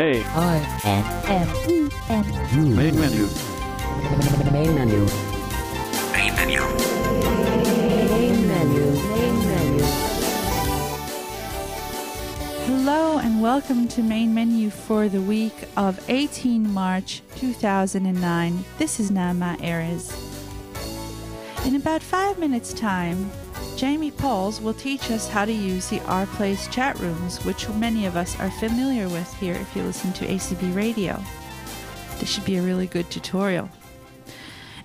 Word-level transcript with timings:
A. 0.00 0.22
R 0.22 0.54
N 0.84 1.04
M 1.26 1.48
E 1.68 1.90
N 2.08 2.76
Main 2.76 3.00
menu. 3.00 3.26
Main 4.52 4.72
menu. 4.76 5.06
Main 6.12 6.34
menu. 6.36 6.60
Main 8.06 8.46
menu. 8.46 8.84
Main 9.08 9.48
menu. 9.48 9.84
Hello 12.66 13.18
and 13.18 13.42
welcome 13.42 13.88
to 13.88 14.04
Main 14.04 14.32
Menu 14.32 14.70
for 14.70 15.08
the 15.08 15.20
week 15.20 15.64
of 15.76 15.98
18 16.08 16.72
March 16.72 17.22
2009. 17.34 18.64
This 18.78 19.00
is 19.00 19.10
Nama 19.10 19.56
Erez. 19.58 20.14
In 21.66 21.74
about 21.74 22.04
five 22.04 22.38
minutes' 22.38 22.72
time, 22.72 23.32
Jamie 23.78 24.10
Pauls 24.10 24.60
will 24.60 24.74
teach 24.74 25.08
us 25.12 25.28
how 25.28 25.44
to 25.44 25.52
use 25.52 25.86
the 25.86 26.00
R 26.00 26.26
Place 26.26 26.66
chat 26.66 26.98
rooms, 26.98 27.44
which 27.44 27.68
many 27.68 28.06
of 28.06 28.16
us 28.16 28.36
are 28.40 28.50
familiar 28.50 29.08
with 29.08 29.32
here 29.34 29.54
if 29.54 29.76
you 29.76 29.84
listen 29.84 30.12
to 30.14 30.26
ACB 30.26 30.74
radio. 30.74 31.22
This 32.18 32.28
should 32.28 32.44
be 32.44 32.56
a 32.56 32.62
really 32.62 32.88
good 32.88 33.08
tutorial. 33.08 33.70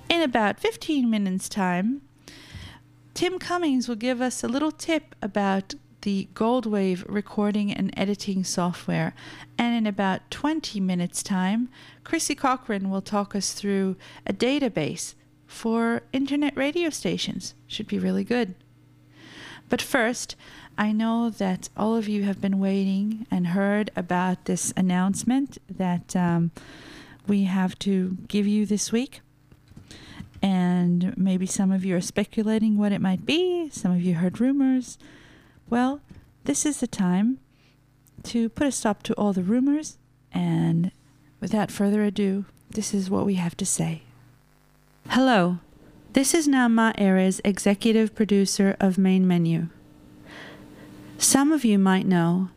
In 0.10 0.22
about 0.22 0.60
15 0.60 1.10
minutes' 1.10 1.50
time, 1.50 2.04
Tim 3.16 3.40
Cummings 3.40 3.88
will 3.88 3.96
give 3.96 4.22
us 4.22 4.44
a 4.44 4.48
little 4.48 4.72
tip 4.72 5.16
about 5.24 5.74
the 6.02 6.30
Goldwave 6.36 7.04
recording 7.08 7.74
and 7.74 7.92
editing 7.98 8.44
software. 8.44 9.16
And 9.58 9.76
in 9.76 9.88
about 9.88 10.30
20 10.30 10.80
minutes' 10.80 11.24
time, 11.24 11.68
Chrissy 12.04 12.36
Cochran 12.36 12.92
will 12.92 13.02
talk 13.02 13.36
us 13.36 13.54
through 13.54 13.96
a 14.28 14.34
database 14.34 15.16
for 15.48 16.04
internet 16.14 16.56
radio 16.56 16.92
stations. 16.92 17.56
Should 17.66 17.88
be 17.88 17.98
really 17.98 18.24
good. 18.24 18.54
But 19.74 19.82
first, 19.82 20.36
I 20.78 20.92
know 20.92 21.32
that 21.32 21.70
all 21.76 21.96
of 21.96 22.08
you 22.08 22.26
have 22.26 22.40
been 22.40 22.60
waiting 22.60 23.26
and 23.32 23.48
heard 23.48 23.90
about 23.96 24.46
this 24.46 24.72
announcement 24.78 25.58
that 25.68 26.16
um, 26.16 26.52
we 27.26 27.46
have 27.46 27.80
to 27.80 28.16
give 28.28 28.46
you 28.46 28.68
this 28.68 28.92
week. 28.92 29.22
And 30.44 31.18
maybe 31.18 31.48
some 31.48 31.72
of 31.72 31.84
you 31.84 31.96
are 31.96 32.02
speculating 32.02 32.78
what 32.78 32.92
it 32.92 33.02
might 33.02 33.26
be, 33.26 33.72
some 33.72 33.94
of 33.94 34.04
you 34.04 34.14
heard 34.14 34.40
rumors. 34.40 35.00
Well, 35.72 36.02
this 36.44 36.68
is 36.68 36.80
the 36.80 36.86
time 36.86 37.40
to 38.26 38.50
put 38.50 38.68
a 38.68 38.72
stop 38.72 39.02
to 39.02 39.16
all 39.16 39.34
the 39.34 39.42
rumors, 39.42 39.98
and 40.32 40.92
without 41.42 41.72
further 41.72 42.04
ado, 42.04 42.46
this 42.70 42.94
is 42.94 43.10
what 43.10 43.26
we 43.26 43.36
have 43.36 43.58
to 43.58 43.66
say. 43.66 44.04
Hello, 45.10 45.58
this 46.14 46.36
is 46.36 46.48
Nama 46.48 46.94
Erez, 47.00 47.42
executive 47.44 48.14
producer 48.14 48.78
of 48.80 49.00
Main 49.00 49.28
Menu. 49.28 49.70
Some 51.18 51.52
of 51.52 51.66
you 51.66 51.80
might 51.80 52.06
know, 52.06 52.50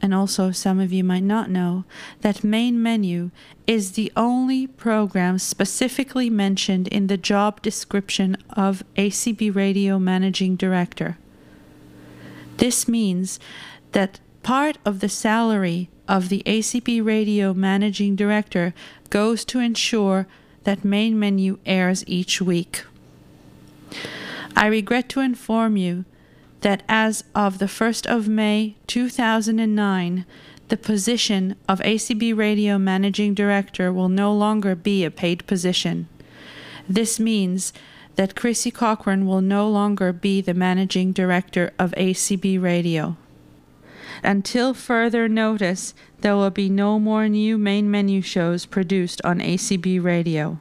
and 0.00 0.14
also 0.14 0.52
some 0.52 0.78
of 0.78 0.92
you 0.92 1.02
might 1.02 1.24
not 1.24 1.50
know, 1.50 1.84
that 2.20 2.44
Main 2.44 2.80
Menu 2.80 3.32
is 3.66 3.92
the 3.92 4.12
only 4.16 4.68
program 4.68 5.40
specifically 5.40 6.30
mentioned 6.30 6.86
in 6.88 7.08
the 7.08 7.16
job 7.16 7.60
description 7.62 8.36
of 8.50 8.84
ACB 8.96 9.52
Radio 9.52 9.98
Managing 9.98 10.54
Director. 10.54 11.18
This 12.58 12.86
means 12.86 13.40
that 13.90 14.20
part 14.44 14.78
of 14.84 15.00
the 15.00 15.08
salary 15.08 15.90
of 16.06 16.28
the 16.28 16.44
ACB 16.46 17.04
Radio 17.04 17.54
Managing 17.54 18.14
Director 18.14 18.72
goes 19.10 19.44
to 19.46 19.58
ensure 19.58 20.28
that 20.62 20.84
Main 20.84 21.18
Menu 21.18 21.58
airs 21.66 22.04
each 22.06 22.40
week. 22.40 22.84
I 24.56 24.66
regret 24.66 25.08
to 25.10 25.20
inform 25.20 25.76
you 25.76 26.04
that 26.60 26.82
as 26.88 27.24
of 27.34 27.58
the 27.58 27.66
1st 27.66 28.06
of 28.06 28.28
May 28.28 28.76
2009, 28.86 30.26
the 30.68 30.76
position 30.76 31.56
of 31.68 31.80
ACB 31.80 32.36
Radio 32.36 32.78
Managing 32.78 33.34
Director 33.34 33.92
will 33.92 34.08
no 34.08 34.32
longer 34.32 34.74
be 34.74 35.04
a 35.04 35.10
paid 35.10 35.46
position. 35.46 36.08
This 36.88 37.18
means 37.18 37.72
that 38.16 38.36
Chrissy 38.36 38.70
Cochran 38.70 39.26
will 39.26 39.40
no 39.40 39.68
longer 39.68 40.12
be 40.12 40.40
the 40.40 40.54
Managing 40.54 41.12
Director 41.12 41.72
of 41.78 41.92
ACB 41.92 42.60
Radio. 42.60 43.16
Until 44.22 44.74
further 44.74 45.28
notice, 45.28 45.94
there 46.20 46.36
will 46.36 46.50
be 46.50 46.68
no 46.68 46.98
more 46.98 47.28
new 47.28 47.56
main 47.56 47.90
menu 47.90 48.20
shows 48.20 48.66
produced 48.66 49.20
on 49.24 49.38
ACB 49.38 50.02
Radio. 50.02 50.58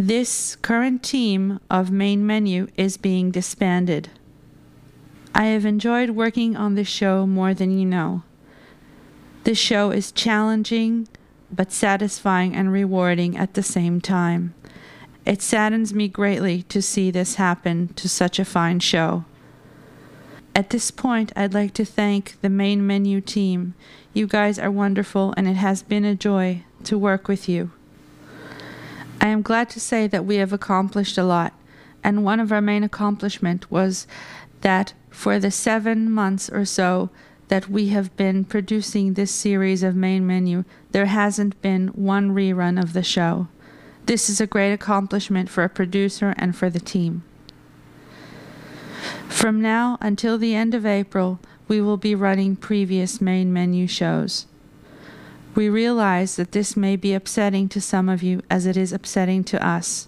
This 0.00 0.54
current 0.54 1.02
team 1.02 1.58
of 1.68 1.90
main 1.90 2.24
menu 2.24 2.68
is 2.76 2.96
being 2.96 3.32
disbanded. 3.32 4.10
I 5.34 5.46
have 5.46 5.64
enjoyed 5.64 6.10
working 6.10 6.56
on 6.56 6.76
this 6.76 6.86
show 6.86 7.26
more 7.26 7.52
than 7.52 7.76
you 7.76 7.84
know. 7.84 8.22
This 9.42 9.58
show 9.58 9.90
is 9.90 10.12
challenging, 10.12 11.08
but 11.50 11.72
satisfying 11.72 12.54
and 12.54 12.72
rewarding 12.72 13.36
at 13.36 13.54
the 13.54 13.62
same 13.64 14.00
time. 14.00 14.54
It 15.26 15.42
saddens 15.42 15.92
me 15.92 16.06
greatly 16.06 16.62
to 16.68 16.80
see 16.80 17.10
this 17.10 17.34
happen 17.34 17.88
to 17.94 18.08
such 18.08 18.38
a 18.38 18.44
fine 18.44 18.78
show. 18.78 19.24
At 20.54 20.70
this 20.70 20.92
point, 20.92 21.32
I'd 21.34 21.54
like 21.54 21.74
to 21.74 21.84
thank 21.84 22.40
the 22.40 22.48
main 22.48 22.86
menu 22.86 23.20
team. 23.20 23.74
You 24.14 24.28
guys 24.28 24.60
are 24.60 24.70
wonderful, 24.70 25.34
and 25.36 25.48
it 25.48 25.56
has 25.56 25.82
been 25.82 26.04
a 26.04 26.14
joy 26.14 26.62
to 26.84 26.96
work 26.96 27.26
with 27.26 27.48
you. 27.48 27.72
I 29.28 29.32
am 29.32 29.42
glad 29.42 29.68
to 29.70 29.80
say 29.80 30.06
that 30.06 30.24
we 30.24 30.36
have 30.36 30.54
accomplished 30.54 31.18
a 31.18 31.22
lot, 31.22 31.52
and 32.02 32.24
one 32.24 32.40
of 32.40 32.50
our 32.50 32.62
main 32.62 32.82
accomplishment 32.82 33.70
was 33.70 34.06
that 34.62 34.94
for 35.10 35.38
the 35.38 35.50
seven 35.50 36.10
months 36.10 36.48
or 36.48 36.64
so 36.64 37.10
that 37.48 37.68
we 37.68 37.88
have 37.88 38.16
been 38.16 38.46
producing 38.46 39.12
this 39.12 39.30
series 39.30 39.82
of 39.82 39.94
main 39.94 40.26
menu, 40.26 40.64
there 40.92 41.04
hasn't 41.04 41.60
been 41.60 41.88
one 41.88 42.30
rerun 42.30 42.82
of 42.82 42.94
the 42.94 43.02
show. 43.02 43.48
This 44.06 44.30
is 44.30 44.40
a 44.40 44.46
great 44.46 44.72
accomplishment 44.72 45.50
for 45.50 45.62
a 45.62 45.68
producer 45.68 46.34
and 46.38 46.56
for 46.56 46.70
the 46.70 46.80
team. 46.80 47.22
From 49.28 49.60
now 49.60 49.98
until 50.00 50.38
the 50.38 50.54
end 50.54 50.72
of 50.72 50.86
April, 50.86 51.38
we 51.68 51.82
will 51.82 51.98
be 51.98 52.14
running 52.14 52.56
previous 52.56 53.20
main 53.20 53.52
menu 53.52 53.88
shows. 53.88 54.46
We 55.58 55.68
realize 55.68 56.36
that 56.36 56.52
this 56.52 56.76
may 56.76 56.94
be 56.94 57.14
upsetting 57.14 57.68
to 57.70 57.80
some 57.80 58.08
of 58.08 58.22
you 58.22 58.42
as 58.48 58.64
it 58.64 58.76
is 58.76 58.92
upsetting 58.92 59.42
to 59.50 59.66
us. 59.66 60.06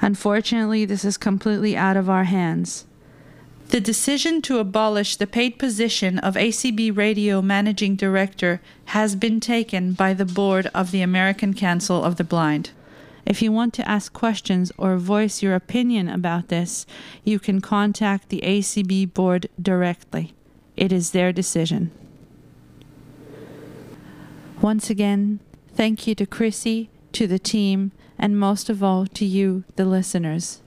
Unfortunately, 0.00 0.84
this 0.84 1.04
is 1.04 1.16
completely 1.16 1.76
out 1.76 1.96
of 1.96 2.08
our 2.08 2.22
hands. 2.22 2.84
The 3.70 3.80
decision 3.80 4.40
to 4.42 4.58
abolish 4.58 5.16
the 5.16 5.26
paid 5.26 5.58
position 5.58 6.20
of 6.20 6.36
ACB 6.36 6.96
Radio 6.96 7.42
Managing 7.42 7.96
Director 7.96 8.60
has 8.94 9.16
been 9.16 9.40
taken 9.40 9.94
by 9.94 10.14
the 10.14 10.24
board 10.24 10.70
of 10.72 10.92
the 10.92 11.02
American 11.02 11.52
Council 11.52 12.04
of 12.04 12.14
the 12.14 12.22
Blind. 12.22 12.70
If 13.26 13.42
you 13.42 13.50
want 13.50 13.74
to 13.74 13.88
ask 13.90 14.12
questions 14.12 14.70
or 14.78 14.98
voice 14.98 15.42
your 15.42 15.56
opinion 15.56 16.08
about 16.08 16.46
this, 16.46 16.86
you 17.24 17.40
can 17.40 17.60
contact 17.60 18.28
the 18.28 18.42
ACB 18.42 19.12
board 19.12 19.48
directly. 19.60 20.32
It 20.76 20.92
is 20.92 21.10
their 21.10 21.32
decision. 21.32 21.90
Once 24.60 24.90
again, 24.90 25.38
thank 25.72 26.08
you 26.08 26.16
to 26.16 26.26
Chrissy, 26.26 26.90
to 27.12 27.28
the 27.28 27.38
team, 27.38 27.92
and 28.18 28.38
most 28.38 28.68
of 28.68 28.82
all 28.82 29.06
to 29.06 29.24
you, 29.24 29.62
the 29.76 29.84
listeners. 29.84 30.62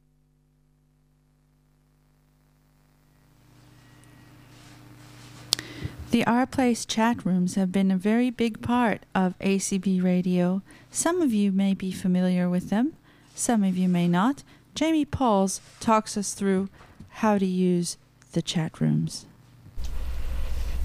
The 6.12 6.26
R 6.26 6.46
Place 6.46 6.86
chat 6.86 7.26
rooms 7.26 7.56
have 7.56 7.74
been 7.74 7.92
a 7.92 7.98
very 7.98 8.30
big 8.30 8.62
part 8.62 9.06
of 9.14 9.38
ACB 9.40 10.02
radio. 10.02 10.62
Some 10.90 11.22
of 11.22 11.34
you 11.34 11.52
may 11.52 11.74
be 11.74 11.92
familiar 11.92 12.50
with 12.50 12.70
them, 12.70 12.94
some 13.36 13.62
of 13.62 13.78
you 13.78 13.90
may 13.90 14.08
not. 14.08 14.44
Jamie 14.74 15.04
Pauls 15.04 15.60
talks 15.82 16.16
us 16.16 16.34
through 16.34 16.70
how 17.10 17.38
to 17.38 17.46
use 17.46 17.98
the 18.32 18.42
chat 18.42 18.80
rooms. 18.80 19.26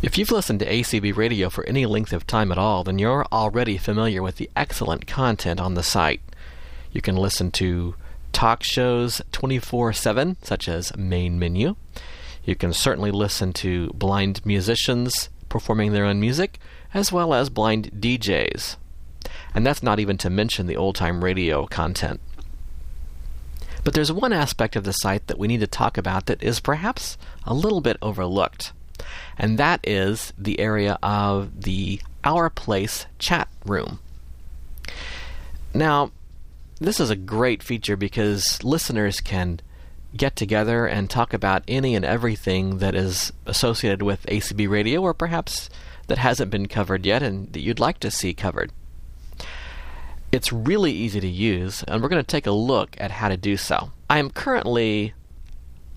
If 0.02 0.19
you've 0.19 0.31
listened 0.31 0.60
to 0.60 0.70
ACB 0.70 1.16
Radio 1.16 1.48
for 1.48 1.64
any 1.64 1.87
length 1.87 2.12
of 2.12 2.26
time 2.26 2.52
at 2.52 2.58
all, 2.58 2.84
then 2.84 2.98
you're 2.98 3.25
already 3.32 3.78
familiar 3.78 4.22
with 4.22 4.37
the 4.37 4.50
excellent 4.54 5.06
content 5.06 5.58
on 5.58 5.72
the 5.72 5.82
site. 5.82 6.20
You 6.93 7.00
can 7.00 7.16
listen 7.16 7.50
to 7.52 7.94
talk 8.32 8.62
shows 8.62 9.22
24 9.32 9.94
7, 9.94 10.37
such 10.43 10.69
as 10.69 10.94
Main 10.98 11.38
Menu. 11.38 11.76
You 12.44 12.54
can 12.54 12.75
certainly 12.75 13.10
listen 13.10 13.54
to 13.54 13.88
blind 13.94 14.44
musicians 14.44 15.31
performing 15.48 15.93
their 15.93 16.04
own 16.04 16.20
music, 16.20 16.58
as 16.93 17.10
well 17.10 17.32
as 17.32 17.48
blind 17.48 17.90
DJs. 17.98 18.76
And 19.54 19.66
that's 19.66 19.82
not 19.82 19.98
even 19.98 20.19
to 20.19 20.28
mention 20.28 20.66
the 20.66 20.76
old 20.76 20.96
time 20.96 21.25
radio 21.25 21.66
content. 21.66 22.20
But 23.82 23.94
there's 23.94 24.12
one 24.12 24.34
aspect 24.34 24.76
of 24.76 24.84
the 24.84 24.93
site 24.93 25.26
that 25.28 25.38
we 25.38 25.48
need 25.48 25.60
to 25.60 25.66
talk 25.66 25.96
about 25.96 26.26
that 26.26 26.43
is 26.43 26.60
perhaps 26.60 27.16
a 27.44 27.54
little 27.54 27.81
bit 27.81 27.96
overlooked, 28.02 28.72
and 29.38 29.58
that 29.58 29.80
is 29.84 30.32
the 30.38 30.58
area 30.60 30.98
of 31.02 31.62
the 31.62 32.00
Our 32.24 32.50
Place 32.50 33.06
chat 33.18 33.48
room. 33.64 33.98
Now, 35.74 36.10
this 36.78 37.00
is 37.00 37.10
a 37.10 37.16
great 37.16 37.62
feature 37.62 37.96
because 37.96 38.62
listeners 38.62 39.20
can 39.20 39.60
get 40.16 40.36
together 40.36 40.86
and 40.86 41.10
talk 41.10 41.34
about 41.34 41.62
any 41.68 41.94
and 41.94 42.04
everything 42.04 42.78
that 42.78 42.94
is 42.94 43.32
associated 43.44 44.02
with 44.02 44.26
ACB 44.26 44.68
radio 44.68 45.02
or 45.02 45.12
perhaps 45.12 45.68
that 46.06 46.18
hasn't 46.18 46.50
been 46.50 46.66
covered 46.66 47.04
yet 47.04 47.22
and 47.22 47.52
that 47.52 47.60
you'd 47.60 47.80
like 47.80 47.98
to 48.00 48.10
see 48.10 48.32
covered. 48.32 48.72
It's 50.32 50.52
really 50.52 50.92
easy 50.92 51.20
to 51.20 51.28
use, 51.28 51.82
and 51.84 52.02
we're 52.02 52.08
going 52.08 52.22
to 52.22 52.26
take 52.26 52.46
a 52.46 52.52
look 52.52 52.96
at 52.98 53.10
how 53.10 53.28
to 53.28 53.36
do 53.36 53.56
so. 53.56 53.90
I 54.10 54.18
am 54.18 54.30
currently 54.30 55.14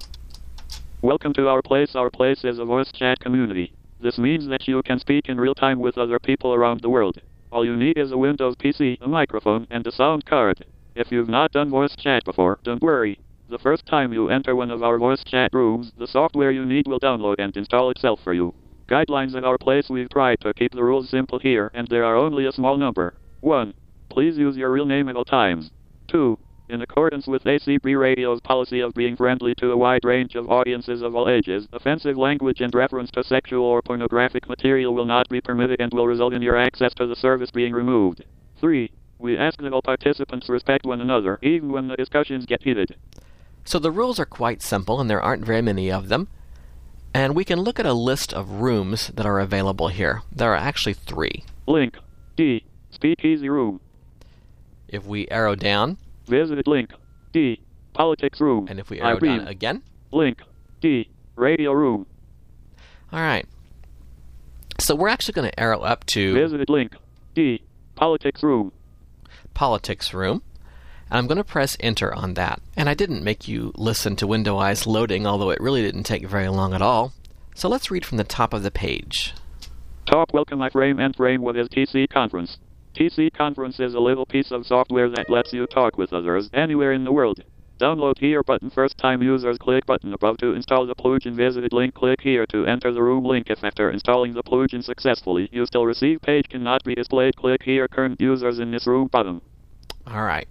Welcome 1.02 1.32
to 1.32 1.48
our 1.48 1.62
place. 1.62 1.96
Our 1.96 2.10
place 2.10 2.44
is 2.44 2.58
a 2.58 2.64
voice 2.66 2.92
chat 2.92 3.20
community. 3.20 3.72
This 4.02 4.18
means 4.18 4.46
that 4.48 4.68
you 4.68 4.82
can 4.82 4.98
speak 4.98 5.30
in 5.30 5.40
real 5.40 5.54
time 5.54 5.80
with 5.80 5.96
other 5.96 6.18
people 6.18 6.52
around 6.52 6.82
the 6.82 6.90
world. 6.90 7.18
All 7.50 7.64
you 7.64 7.74
need 7.74 7.96
is 7.96 8.12
a 8.12 8.18
Windows 8.18 8.54
PC, 8.56 8.98
a 9.00 9.08
microphone, 9.08 9.66
and 9.70 9.86
a 9.86 9.92
sound 9.92 10.26
card. 10.26 10.62
If 10.94 11.10
you've 11.10 11.30
not 11.30 11.52
done 11.52 11.70
voice 11.70 11.96
chat 11.96 12.22
before, 12.26 12.58
don't 12.64 12.82
worry. 12.82 13.18
The 13.48 13.58
first 13.58 13.86
time 13.86 14.12
you 14.12 14.28
enter 14.28 14.54
one 14.54 14.70
of 14.70 14.82
our 14.82 14.98
voice 14.98 15.24
chat 15.24 15.54
rooms, 15.54 15.90
the 15.96 16.06
software 16.06 16.50
you 16.50 16.66
need 16.66 16.86
will 16.86 17.00
download 17.00 17.36
and 17.38 17.56
install 17.56 17.88
itself 17.88 18.20
for 18.22 18.34
you. 18.34 18.52
Guidelines 18.86 19.34
at 19.34 19.44
our 19.44 19.56
place 19.56 19.88
we've 19.88 20.10
tried 20.10 20.42
to 20.42 20.52
keep 20.52 20.72
the 20.72 20.84
rules 20.84 21.08
simple 21.08 21.38
here, 21.38 21.70
and 21.72 21.88
there 21.88 22.04
are 22.04 22.16
only 22.16 22.44
a 22.44 22.52
small 22.52 22.76
number. 22.76 23.14
1. 23.40 23.72
Please 24.10 24.36
use 24.36 24.54
your 24.54 24.70
real 24.70 24.84
name 24.84 25.08
at 25.08 25.16
all 25.16 25.24
times. 25.24 25.70
2. 26.08 26.38
In 26.70 26.82
accordance 26.82 27.26
with 27.26 27.42
ACB 27.42 27.98
Radio's 27.98 28.40
policy 28.40 28.78
of 28.78 28.94
being 28.94 29.16
friendly 29.16 29.56
to 29.56 29.72
a 29.72 29.76
wide 29.76 30.04
range 30.04 30.36
of 30.36 30.48
audiences 30.48 31.02
of 31.02 31.16
all 31.16 31.28
ages, 31.28 31.66
offensive 31.72 32.16
language 32.16 32.60
and 32.60 32.72
reference 32.72 33.10
to 33.10 33.24
sexual 33.24 33.64
or 33.64 33.82
pornographic 33.82 34.48
material 34.48 34.94
will 34.94 35.04
not 35.04 35.28
be 35.28 35.40
permitted 35.40 35.80
and 35.80 35.92
will 35.92 36.06
result 36.06 36.32
in 36.32 36.42
your 36.42 36.56
access 36.56 36.94
to 36.94 37.08
the 37.08 37.16
service 37.16 37.50
being 37.50 37.72
removed. 37.72 38.24
3. 38.60 38.88
We 39.18 39.36
ask 39.36 39.60
that 39.60 39.72
all 39.72 39.82
participants 39.82 40.48
respect 40.48 40.86
one 40.86 41.00
another, 41.00 41.40
even 41.42 41.72
when 41.72 41.88
the 41.88 41.96
discussions 41.96 42.46
get 42.46 42.62
heated. 42.62 42.94
So 43.64 43.80
the 43.80 43.90
rules 43.90 44.20
are 44.20 44.24
quite 44.24 44.62
simple, 44.62 45.00
and 45.00 45.10
there 45.10 45.20
aren't 45.20 45.44
very 45.44 45.62
many 45.62 45.90
of 45.90 46.06
them. 46.06 46.28
And 47.12 47.34
we 47.34 47.44
can 47.44 47.58
look 47.58 47.80
at 47.80 47.86
a 47.86 47.94
list 47.94 48.32
of 48.32 48.60
rooms 48.62 49.08
that 49.08 49.26
are 49.26 49.40
available 49.40 49.88
here. 49.88 50.22
There 50.30 50.52
are 50.52 50.56
actually 50.56 50.94
three. 50.94 51.42
Link. 51.66 51.96
D. 52.36 52.62
Speakeasy 52.92 53.48
Room. 53.48 53.80
If 54.86 55.04
we 55.04 55.26
arrow 55.26 55.56
down, 55.56 55.98
Visited 56.30 56.66
link. 56.66 56.92
D. 57.32 57.60
Politics 57.92 58.40
Room. 58.40 58.66
and 58.68 58.78
if 58.78 58.88
we 58.88 59.00
arrow 59.00 59.18
down 59.18 59.48
again, 59.48 59.82
Link. 60.12 60.42
D. 60.80 61.08
Radio 61.36 61.72
Room. 61.72 62.06
all 63.12 63.20
right. 63.20 63.46
So 64.78 64.94
we're 64.94 65.08
actually 65.08 65.34
going 65.34 65.50
to 65.50 65.60
arrow 65.60 65.80
up 65.80 66.06
to 66.06 66.32
visit 66.32 66.70
link. 66.70 66.94
D. 67.34 67.62
Politics 67.96 68.42
Room. 68.42 68.72
Politics 69.54 70.14
Room. 70.14 70.42
And 71.10 71.18
I'm 71.18 71.26
going 71.26 71.36
to 71.38 71.44
press 71.44 71.76
Enter 71.80 72.14
on 72.14 72.34
that. 72.34 72.62
And 72.76 72.88
I 72.88 72.94
didn't 72.94 73.24
make 73.24 73.48
you 73.48 73.72
listen 73.74 74.14
to 74.16 74.26
Window 74.26 74.56
Eyes 74.56 74.86
loading, 74.86 75.26
although 75.26 75.50
it 75.50 75.60
really 75.60 75.82
didn't 75.82 76.04
take 76.04 76.26
very 76.26 76.48
long 76.48 76.72
at 76.72 76.80
all. 76.80 77.12
So 77.54 77.68
let's 77.68 77.90
read 77.90 78.06
from 78.06 78.16
the 78.16 78.24
top 78.24 78.54
of 78.54 78.62
the 78.62 78.70
page. 78.70 79.34
Talk 80.06 80.32
welcome 80.32 80.62
I 80.62 80.70
frame 80.70 80.98
and 80.98 81.14
frame 81.14 81.42
what 81.42 81.56
is 81.56 81.68
TC 81.68 82.08
Conference. 82.08 82.58
TC 82.94 83.32
Conference 83.32 83.78
is 83.78 83.94
a 83.94 84.00
little 84.00 84.26
piece 84.26 84.50
of 84.50 84.66
software 84.66 85.08
that 85.08 85.30
lets 85.30 85.52
you 85.52 85.66
talk 85.66 85.96
with 85.96 86.12
others 86.12 86.50
anywhere 86.52 86.92
in 86.92 87.04
the 87.04 87.12
world. 87.12 87.42
Download 87.78 88.18
here 88.18 88.42
button 88.42 88.68
first 88.68 88.98
time 88.98 89.22
users 89.22 89.56
click 89.58 89.86
button 89.86 90.12
above 90.12 90.36
to 90.38 90.54
install 90.54 90.86
the 90.86 90.94
plugin 90.94 91.34
visited 91.34 91.72
link 91.72 91.94
click 91.94 92.20
here 92.20 92.44
to 92.46 92.66
enter 92.66 92.92
the 92.92 93.02
room 93.02 93.24
link 93.24 93.48
if 93.48 93.64
after 93.64 93.90
installing 93.90 94.34
the 94.34 94.42
plugin 94.42 94.84
successfully 94.84 95.48
you 95.50 95.64
still 95.64 95.86
receive 95.86 96.20
page 96.20 96.48
cannot 96.48 96.84
be 96.84 96.94
displayed 96.94 97.36
click 97.36 97.62
here 97.62 97.88
current 97.88 98.20
users 98.20 98.58
in 98.58 98.70
this 98.70 98.86
room 98.86 99.06
button. 99.06 99.40
All 100.06 100.24
right. 100.24 100.48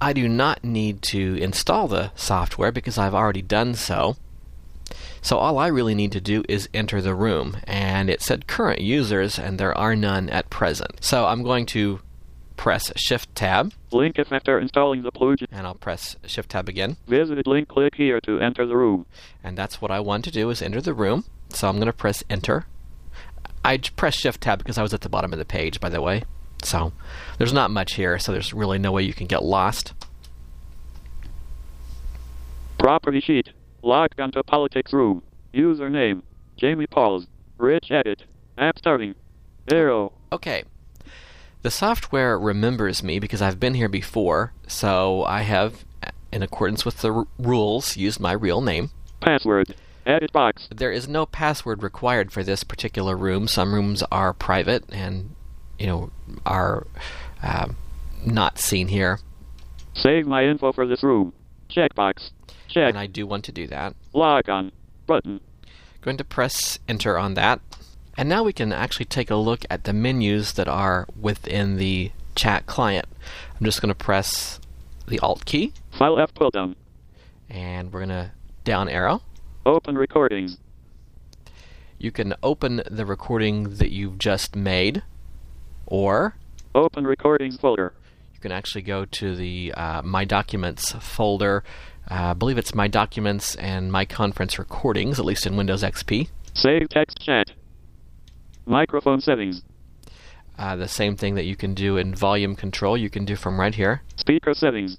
I 0.00 0.12
do 0.12 0.28
not 0.28 0.64
need 0.64 1.00
to 1.02 1.36
install 1.36 1.88
the 1.88 2.10
software 2.16 2.72
because 2.72 2.98
I've 2.98 3.14
already 3.14 3.40
done 3.40 3.74
so. 3.74 4.16
So 5.22 5.38
all 5.38 5.58
I 5.58 5.68
really 5.68 5.94
need 5.94 6.12
to 6.12 6.20
do 6.20 6.44
is 6.48 6.68
enter 6.74 7.00
the 7.00 7.14
room. 7.14 7.56
And 7.64 8.10
it 8.10 8.20
said 8.20 8.46
current 8.46 8.80
users, 8.80 9.38
and 9.38 9.58
there 9.58 9.76
are 9.76 9.96
none 9.96 10.28
at 10.28 10.50
present. 10.50 11.02
So 11.02 11.26
I'm 11.26 11.42
going 11.42 11.66
to 11.66 12.00
press 12.56 12.92
Shift 12.96 13.34
Tab, 13.34 13.72
Link 13.90 14.18
if 14.18 14.32
after 14.32 14.58
installing 14.58 15.02
the 15.02 15.10
plugin 15.10 15.46
and 15.50 15.66
I'll 15.66 15.74
press 15.74 16.16
Shift 16.24 16.50
Tab 16.50 16.68
again. 16.68 16.96
visited 17.06 17.46
link 17.46 17.68
click 17.68 17.96
here 17.96 18.20
to 18.22 18.38
enter 18.38 18.64
the 18.64 18.76
room. 18.76 19.06
And 19.42 19.58
that's 19.58 19.82
what 19.82 19.90
I 19.90 20.00
want 20.00 20.24
to 20.24 20.30
do 20.30 20.50
is 20.50 20.62
enter 20.62 20.80
the 20.80 20.94
room. 20.94 21.24
So 21.50 21.68
I'm 21.68 21.76
going 21.76 21.86
to 21.86 21.92
press 21.92 22.24
Enter. 22.28 22.66
I 23.64 23.78
pressed 23.78 24.18
Shift 24.18 24.40
Tab 24.40 24.58
because 24.58 24.78
I 24.78 24.82
was 24.82 24.92
at 24.92 25.02
the 25.02 25.08
bottom 25.08 25.32
of 25.32 25.38
the 25.38 25.44
page, 25.44 25.80
by 25.80 25.88
the 25.88 26.02
way. 26.02 26.24
So 26.62 26.92
there's 27.38 27.52
not 27.52 27.70
much 27.70 27.94
here, 27.94 28.18
so 28.18 28.32
there's 28.32 28.52
really 28.52 28.78
no 28.78 28.92
way 28.92 29.02
you 29.02 29.14
can 29.14 29.26
get 29.26 29.42
lost. 29.42 29.92
Property 32.78 33.20
sheet. 33.20 33.50
Logged 33.84 34.18
onto 34.18 34.42
politics 34.42 34.92
room. 34.92 35.22
Username. 35.52 36.22
Jamie 36.56 36.86
Pauls. 36.86 37.26
Rich 37.58 37.90
edit. 37.90 38.22
App 38.56 38.78
starting. 38.78 39.14
Arrow. 39.70 40.12
Okay. 40.32 40.64
The 41.62 41.70
software 41.70 42.38
remembers 42.38 43.02
me 43.02 43.18
because 43.18 43.42
I've 43.42 43.60
been 43.60 43.74
here 43.74 43.88
before, 43.88 44.52
so 44.66 45.24
I 45.24 45.42
have, 45.42 45.84
in 46.32 46.42
accordance 46.42 46.84
with 46.84 46.98
the 46.98 47.12
r- 47.12 47.26
rules, 47.38 47.96
used 47.96 48.20
my 48.20 48.32
real 48.32 48.60
name. 48.60 48.90
Password. 49.20 49.74
Edit 50.06 50.32
box. 50.32 50.68
There 50.74 50.92
is 50.92 51.06
no 51.06 51.26
password 51.26 51.82
required 51.82 52.32
for 52.32 52.42
this 52.42 52.64
particular 52.64 53.16
room. 53.16 53.46
Some 53.46 53.74
rooms 53.74 54.02
are 54.10 54.32
private 54.32 54.84
and, 54.92 55.34
you 55.78 55.86
know, 55.86 56.10
are 56.46 56.86
uh, 57.42 57.68
not 58.24 58.58
seen 58.58 58.88
here, 58.88 59.18
Save 59.94 60.26
my 60.26 60.44
info 60.44 60.72
for 60.72 60.86
this 60.86 61.02
room. 61.02 61.32
Checkbox. 61.70 62.30
Check. 62.74 62.88
and 62.90 62.98
I 62.98 63.06
do 63.06 63.26
want 63.26 63.44
to 63.44 63.52
do 63.52 63.66
that. 63.68 63.94
Log 64.12 64.48
on. 64.48 64.72
Button. 65.06 65.40
Going 66.00 66.16
to 66.18 66.24
press 66.24 66.78
enter 66.88 67.16
on 67.18 67.34
that. 67.34 67.60
And 68.16 68.28
now 68.28 68.42
we 68.44 68.52
can 68.52 68.72
actually 68.72 69.06
take 69.06 69.30
a 69.30 69.36
look 69.36 69.64
at 69.70 69.84
the 69.84 69.92
menus 69.92 70.52
that 70.54 70.68
are 70.68 71.06
within 71.20 71.76
the 71.76 72.10
chat 72.34 72.66
client. 72.66 73.06
I'm 73.58 73.64
just 73.64 73.80
going 73.80 73.88
to 73.88 73.94
press 73.94 74.60
the 75.06 75.18
Alt 75.20 75.44
key, 75.44 75.72
File 75.92 76.18
F 76.18 76.32
pull 76.34 76.50
down. 76.50 76.74
and 77.50 77.92
we're 77.92 78.00
going 78.00 78.08
to 78.10 78.30
down 78.64 78.88
arrow. 78.88 79.22
Open 79.66 79.96
recordings. 79.96 80.58
You 81.98 82.10
can 82.10 82.34
open 82.42 82.82
the 82.90 83.06
recording 83.06 83.76
that 83.76 83.90
you've 83.90 84.18
just 84.18 84.56
made, 84.56 85.02
or 85.86 86.36
Open 86.74 87.06
recordings 87.06 87.56
folder. 87.56 87.94
you 88.34 88.40
can 88.40 88.52
actually 88.52 88.82
go 88.82 89.04
to 89.06 89.34
the 89.36 89.72
uh, 89.76 90.02
My 90.02 90.24
Documents 90.24 90.92
folder. 91.00 91.62
Uh, 92.10 92.14
I 92.14 92.32
believe 92.34 92.58
it's 92.58 92.74
My 92.74 92.86
Documents 92.88 93.54
and 93.56 93.90
My 93.90 94.04
Conference 94.04 94.58
Recordings, 94.58 95.18
at 95.18 95.24
least 95.24 95.46
in 95.46 95.56
Windows 95.56 95.82
XP. 95.82 96.28
Save 96.52 96.88
text 96.90 97.18
chat. 97.20 97.52
Microphone 98.66 99.20
settings. 99.20 99.62
Uh, 100.58 100.76
the 100.76 100.88
same 100.88 101.16
thing 101.16 101.34
that 101.34 101.44
you 101.44 101.56
can 101.56 101.74
do 101.74 101.96
in 101.96 102.14
volume 102.14 102.54
control, 102.54 102.96
you 102.96 103.10
can 103.10 103.24
do 103.24 103.36
from 103.36 103.58
right 103.58 103.74
here. 103.74 104.02
Speaker 104.16 104.54
settings. 104.54 104.98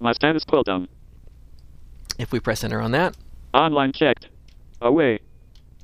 My 0.00 0.12
status 0.12 0.44
pull 0.44 0.62
down. 0.62 0.88
If 2.18 2.32
we 2.32 2.40
press 2.40 2.64
enter 2.64 2.80
on 2.80 2.90
that, 2.92 3.16
Online 3.54 3.92
checked. 3.92 4.28
Away. 4.82 5.20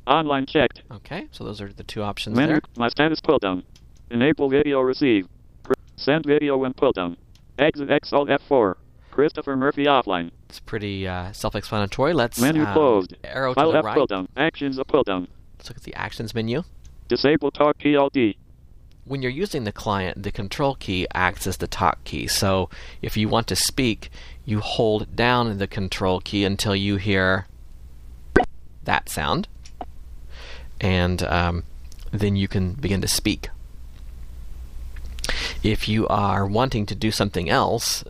Online 0.07 0.45
checked. 0.47 0.83
okay, 0.91 1.29
so 1.31 1.45
those 1.45 1.61
are 1.61 1.73
the 1.73 1.85
two 1.85 2.03
options 2.03 2.37
there. 2.37 2.61
My 2.77 2.89
status 2.89 3.21
pull 3.21 3.39
down. 3.39 3.63
Enable 4.11 4.51
video 4.51 4.81
receive. 4.81 5.27
Send 5.97 6.27
video 6.27 6.59
when 6.59 6.75
pull 6.75 6.93
down. 6.93 7.17
Exit 7.59 7.91
X 7.91 8.13
Alt 8.13 8.29
F4. 8.29 8.75
Christopher 9.15 9.55
Murphy 9.57 9.85
offline. 9.85 10.33
It's 10.49 10.59
pretty 10.59 11.07
uh, 11.07 11.31
self-explanatory. 11.31 12.13
Let's 12.15 12.41
Menu 12.41 12.65
um, 12.65 12.73
closed. 12.73 13.17
arrow 13.23 13.55
to 13.55 13.55
File 13.55 13.71
the 13.71 13.79
F 13.79 13.85
right. 13.85 13.95
pull 13.95 14.07
down. 14.07 14.27
Actions 14.37 14.81
pull 14.89 15.05
down. 15.05 15.29
Let's 15.57 15.71
look 15.71 15.77
at 15.77 15.85
the 15.85 15.95
Actions 15.95 16.35
menu. 16.35 16.65
Disable 17.07 17.53
talk 17.53 17.79
key 17.79 17.95
Alt 17.95 18.13
D. 18.13 18.37
when 19.05 19.23
you're 19.23 19.31
using 19.31 19.65
the 19.65 19.73
client, 19.73 20.23
the 20.23 20.33
control 20.33 20.75
key 20.75 21.07
acts 21.15 21.47
as 21.47 21.59
the 21.59 21.67
talk 21.67 22.03
key. 22.05 22.27
So 22.27 22.71
if 23.03 23.17
you 23.17 23.29
want 23.29 23.47
to 23.49 23.57
speak, 23.57 24.11
you 24.45 24.61
hold 24.61 25.15
down 25.15 25.59
the 25.59 25.67
control 25.67 26.21
key 26.21 26.45
until 26.45 26.75
you 26.75 26.97
hear 26.97 27.47
that 28.85 29.09
sound, 29.09 29.49
and 30.81 31.23
um, 31.23 31.65
then 32.11 32.37
you 32.37 32.49
can 32.49 32.73
begin 32.73 33.01
to 33.01 33.09
speak. 33.09 33.49
If 35.63 35.89
you 35.89 36.07
are 36.09 36.47
wanting 36.47 36.85
to 36.87 36.95
do 36.95 37.11
something 37.11 37.49
else 37.49 38.05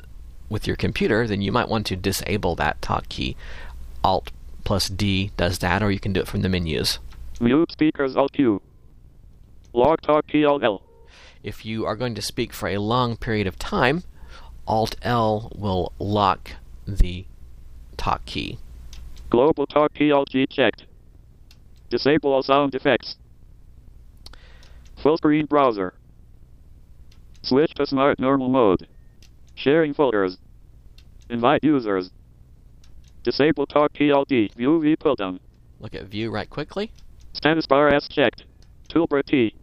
with 0.48 0.66
your 0.66 0.76
computer, 0.76 1.26
then 1.26 1.42
you 1.42 1.52
might 1.52 1.68
want 1.68 1.86
to 1.86 1.96
disable 1.96 2.54
that 2.56 2.80
talk 2.82 3.08
key. 3.08 3.36
Alt 4.02 4.30
plus 4.64 4.88
D 4.88 5.30
does 5.36 5.58
that, 5.58 5.82
or 5.82 5.90
you 5.90 6.00
can 6.00 6.12
do 6.12 6.20
it 6.20 6.28
from 6.28 6.42
the 6.42 6.48
menus. 6.48 6.98
Mute 7.40 7.72
speakers 7.72 8.16
Alt 8.16 8.32
Q. 8.32 8.62
Log 9.72 10.00
talk 10.02 10.26
key 10.26 10.44
Alt 10.44 10.62
L. 10.62 10.82
If 11.42 11.64
you 11.64 11.84
are 11.84 11.96
going 11.96 12.14
to 12.14 12.22
speak 12.22 12.52
for 12.52 12.68
a 12.68 12.78
long 12.78 13.16
period 13.16 13.46
of 13.46 13.58
time, 13.58 14.04
Alt 14.66 14.96
L 15.02 15.52
will 15.54 15.92
lock 15.98 16.52
the 16.86 17.26
talk 17.96 18.24
key. 18.24 18.58
Global 19.30 19.66
talk 19.66 19.92
key 19.94 20.12
Alt 20.12 20.28
G 20.30 20.46
checked. 20.46 20.84
Disable 21.90 22.32
all 22.32 22.42
sound 22.42 22.74
effects. 22.74 23.16
Full 25.02 25.16
screen 25.18 25.46
browser. 25.46 25.94
Switch 27.42 27.74
to 27.74 27.86
smart 27.86 28.18
normal 28.18 28.48
mode. 28.48 28.86
Sharing 29.54 29.94
folders. 29.94 30.38
Invite 31.30 31.64
users. 31.64 32.10
Disable 33.22 33.66
talk 33.66 33.92
key 33.94 34.12
Alt 34.12 34.28
D. 34.28 34.50
View 34.56 34.80
V 34.80 34.96
pull 34.96 35.14
down. 35.14 35.40
Look 35.80 35.94
at 35.94 36.04
view 36.04 36.30
right 36.30 36.48
quickly. 36.48 36.92
Status 37.32 37.66
bar 37.66 37.88
S 37.88 38.08
checked. 38.08 38.44
Toolbar 38.88 39.24
T. 39.24 39.54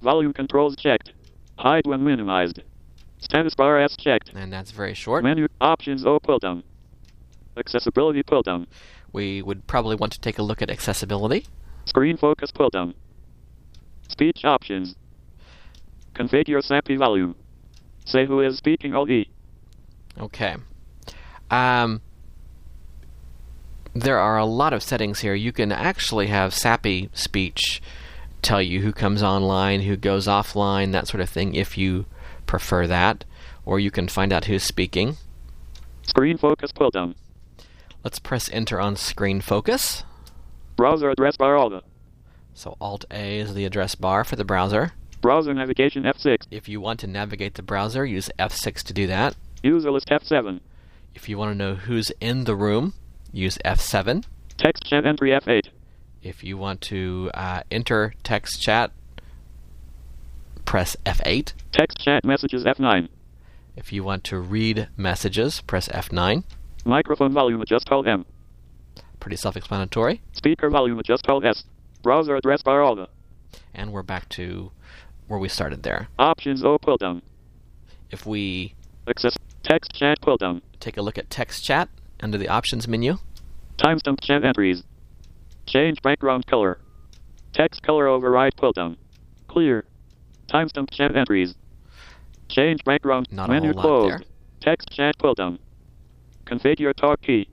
Volume 0.00 0.32
controls 0.32 0.76
checked. 0.76 1.12
Hide 1.58 1.86
when 1.86 2.04
minimized. 2.04 2.62
Status 3.18 3.54
bar 3.54 3.80
S 3.80 3.96
checked. 3.98 4.30
And 4.34 4.52
that's 4.52 4.70
very 4.70 4.94
short. 4.94 5.24
Menu 5.24 5.48
options 5.60 6.04
O 6.06 6.18
pull 6.18 6.38
down. 6.38 6.62
Accessibility 7.56 8.22
pull 8.22 8.42
down. 8.42 8.66
We 9.12 9.42
would 9.42 9.66
probably 9.66 9.96
want 9.96 10.12
to 10.14 10.20
take 10.20 10.38
a 10.38 10.42
look 10.42 10.60
at 10.60 10.70
accessibility. 10.70 11.46
Screen 11.84 12.16
focus 12.16 12.50
pull 12.50 12.70
down. 12.70 12.94
Speech 14.08 14.44
options. 14.44 14.96
Configure 16.14 16.62
SAPI 16.62 16.98
volume. 16.98 17.34
Say 18.04 18.26
who 18.26 18.40
is 18.40 18.56
speaking 18.56 18.94
Alt 18.94 19.10
E. 19.10 19.30
Okay. 20.18 20.56
Um, 21.50 22.00
there 23.94 24.18
are 24.18 24.38
a 24.38 24.44
lot 24.44 24.72
of 24.72 24.82
settings 24.82 25.20
here. 25.20 25.34
You 25.34 25.52
can 25.52 25.72
actually 25.72 26.26
have 26.26 26.52
SAPI 26.52 27.08
speech 27.16 27.82
tell 28.42 28.60
you 28.60 28.82
who 28.82 28.92
comes 28.92 29.22
online, 29.22 29.82
who 29.82 29.96
goes 29.96 30.26
offline, 30.26 30.92
that 30.92 31.08
sort 31.08 31.20
of 31.20 31.30
thing, 31.30 31.54
if 31.54 31.78
you 31.78 32.06
prefer 32.46 32.86
that. 32.86 33.24
Or 33.64 33.80
you 33.80 33.90
can 33.90 34.08
find 34.08 34.32
out 34.32 34.44
who's 34.44 34.62
speaking. 34.62 35.16
Screen 36.02 36.36
focus 36.36 36.70
pull 36.72 36.90
down. 36.90 37.14
Let's 38.02 38.18
press 38.18 38.50
enter 38.52 38.78
on 38.78 38.96
screen 38.96 39.40
focus. 39.40 40.04
Browser 40.76 41.10
address 41.10 41.38
bar 41.38 41.56
Alta. 41.56 41.82
So 42.52 42.76
Alt 42.80 43.06
A 43.10 43.38
is 43.38 43.54
the 43.54 43.64
address 43.64 43.94
bar 43.94 44.24
for 44.24 44.36
the 44.36 44.44
browser. 44.44 44.92
Browser 45.24 45.54
navigation 45.54 46.02
F6. 46.02 46.48
If 46.50 46.68
you 46.68 46.82
want 46.82 47.00
to 47.00 47.06
navigate 47.06 47.54
the 47.54 47.62
browser, 47.62 48.04
use 48.04 48.28
F6 48.38 48.82
to 48.82 48.92
do 48.92 49.06
that. 49.06 49.34
User 49.62 49.90
list 49.90 50.08
F7. 50.10 50.60
If 51.14 51.30
you 51.30 51.38
want 51.38 51.50
to 51.50 51.54
know 51.54 51.76
who's 51.76 52.12
in 52.20 52.44
the 52.44 52.54
room, 52.54 52.92
use 53.32 53.56
F7. 53.64 54.24
Text 54.58 54.84
chat 54.84 55.06
entry 55.06 55.30
F8. 55.30 55.68
If 56.22 56.44
you 56.44 56.58
want 56.58 56.82
to 56.82 57.30
uh, 57.32 57.62
enter 57.70 58.12
text 58.22 58.60
chat, 58.60 58.90
press 60.66 60.94
F8. 61.06 61.54
Text 61.72 61.96
chat 62.00 62.22
messages 62.22 62.64
F9. 62.64 63.08
If 63.76 63.94
you 63.94 64.04
want 64.04 64.24
to 64.24 64.38
read 64.38 64.88
messages, 64.94 65.62
press 65.62 65.88
F9. 65.88 66.44
Microphone 66.84 67.32
volume 67.32 67.62
adjust 67.62 67.90
Alt 67.90 68.06
M. 68.06 68.26
Pretty 69.20 69.36
self 69.36 69.56
explanatory. 69.56 70.20
Speaker 70.34 70.68
volume 70.68 70.98
adjust 70.98 71.26
Alt 71.30 71.46
S. 71.46 71.64
Browser 72.02 72.36
address 72.36 72.62
bar 72.62 72.82
Alta. 72.82 73.08
And 73.72 73.90
we're 73.90 74.02
back 74.02 74.28
to 74.30 74.70
where 75.28 75.38
we 75.38 75.48
started 75.48 75.82
there. 75.82 76.08
Options 76.18 76.64
oh, 76.64 76.74
O 76.74 76.78
pull 76.78 76.96
down. 76.96 77.22
If 78.10 78.26
we 78.26 78.74
Access 79.08 79.36
text 79.62 79.92
chat 79.94 80.20
pull 80.22 80.36
down. 80.36 80.62
take 80.80 80.96
a 80.96 81.02
look 81.02 81.18
at 81.18 81.28
text 81.28 81.62
chat 81.64 81.88
under 82.20 82.38
the 82.38 82.48
options 82.48 82.88
menu, 82.88 83.18
Timestamp 83.78 84.20
chat 84.22 84.44
entries. 84.44 84.82
Change 85.66 86.00
background 86.02 86.46
color. 86.46 86.78
Text 87.52 87.82
color 87.82 88.06
override 88.06 88.56
pull 88.56 88.72
down. 88.72 88.96
Clear. 89.48 89.84
Timestamp 90.48 90.90
chat 90.90 91.16
entries. 91.16 91.54
Change 92.48 92.84
background 92.84 93.26
Not 93.30 93.48
a 93.50 93.52
menu 93.52 93.72
closed. 93.72 94.10
there. 94.12 94.20
Text 94.60 94.88
chat 94.90 95.18
pull 95.18 95.34
down. 95.34 95.58
Configure 96.46 96.94
talk 96.94 97.20
key. 97.22 97.48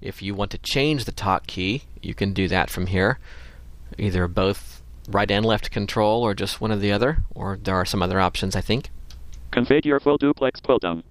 if 0.00 0.22
you 0.22 0.34
want 0.34 0.50
to 0.50 0.58
change 0.58 1.04
the 1.04 1.12
talk 1.12 1.46
key, 1.46 1.82
you 2.02 2.14
can 2.14 2.32
do 2.32 2.48
that 2.48 2.70
from 2.70 2.86
here. 2.86 3.18
Either 3.98 4.26
both 4.28 4.71
right 5.08 5.30
and 5.30 5.44
left 5.44 5.70
control 5.70 6.22
or 6.22 6.34
just 6.34 6.60
one 6.60 6.72
or 6.72 6.76
the 6.76 6.92
other, 6.92 7.18
or 7.34 7.58
there 7.62 7.76
are 7.76 7.84
some 7.84 8.02
other 8.02 8.20
options, 8.20 8.54
I 8.56 8.60
think. 8.60 8.90
Configure 9.50 10.00
full 10.00 10.18
duplex 10.18 10.60
pull 10.60 10.78
down. 10.78 11.02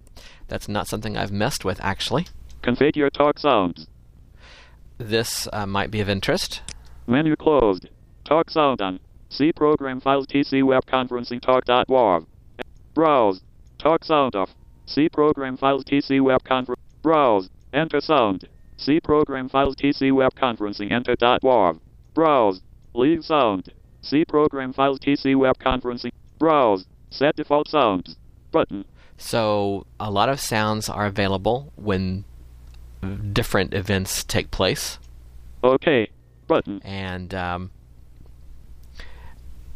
That's 0.47 0.67
not 0.67 0.87
something 0.87 1.15
I've 1.15 1.31
messed 1.31 1.63
with 1.63 1.79
actually. 1.81 2.27
Configure 2.63 3.11
talk 3.11 3.39
sounds. 3.39 3.87
This 4.97 5.47
uh, 5.53 5.65
might 5.65 5.91
be 5.91 5.99
of 5.99 6.09
interest. 6.09 6.61
Menu 7.07 7.35
closed. 7.35 7.89
Talk 8.25 8.49
sound 8.49 8.81
on. 8.81 8.99
See 9.29 9.51
program 9.51 9.99
files 9.99 10.27
TC 10.27 10.63
web 10.63 10.85
conferencing 10.85 11.41
talk.wav. 11.41 12.25
Browse. 12.93 13.41
Talk 13.79 14.03
sound 14.03 14.35
off. 14.35 14.53
See 14.85 15.09
program 15.09 15.57
files 15.57 15.85
TC 15.85 16.21
web 16.21 16.43
conference. 16.43 16.81
Browse. 17.01 17.49
Enter 17.73 18.01
sound. 18.01 18.47
See 18.77 18.99
program 18.99 19.47
files 19.49 19.75
TC 19.75 20.11
web 20.11 20.33
conferencing 20.35 20.91
enter 20.91 21.15
dot 21.15 21.41
wav. 21.41 21.79
Browse. 22.13 22.61
Leave 22.93 23.23
sound. 23.23 23.71
See 24.01 24.25
program 24.25 24.73
files 24.73 24.99
TC 24.99 25.35
web 25.35 25.57
conferencing. 25.59 26.11
Browse. 26.39 26.85
Set 27.09 27.35
default 27.35 27.67
sounds. 27.67 28.15
Button. 28.51 28.85
So, 29.17 29.85
a 29.99 30.09
lot 30.09 30.29
of 30.29 30.39
sounds 30.39 30.89
are 30.89 31.05
available 31.05 31.71
when 31.75 32.25
different 33.31 33.73
events 33.73 34.23
take 34.23 34.49
place. 34.51 34.97
OK. 35.63 36.09
Button. 36.47 36.81
And 36.83 37.33
um, 37.33 37.71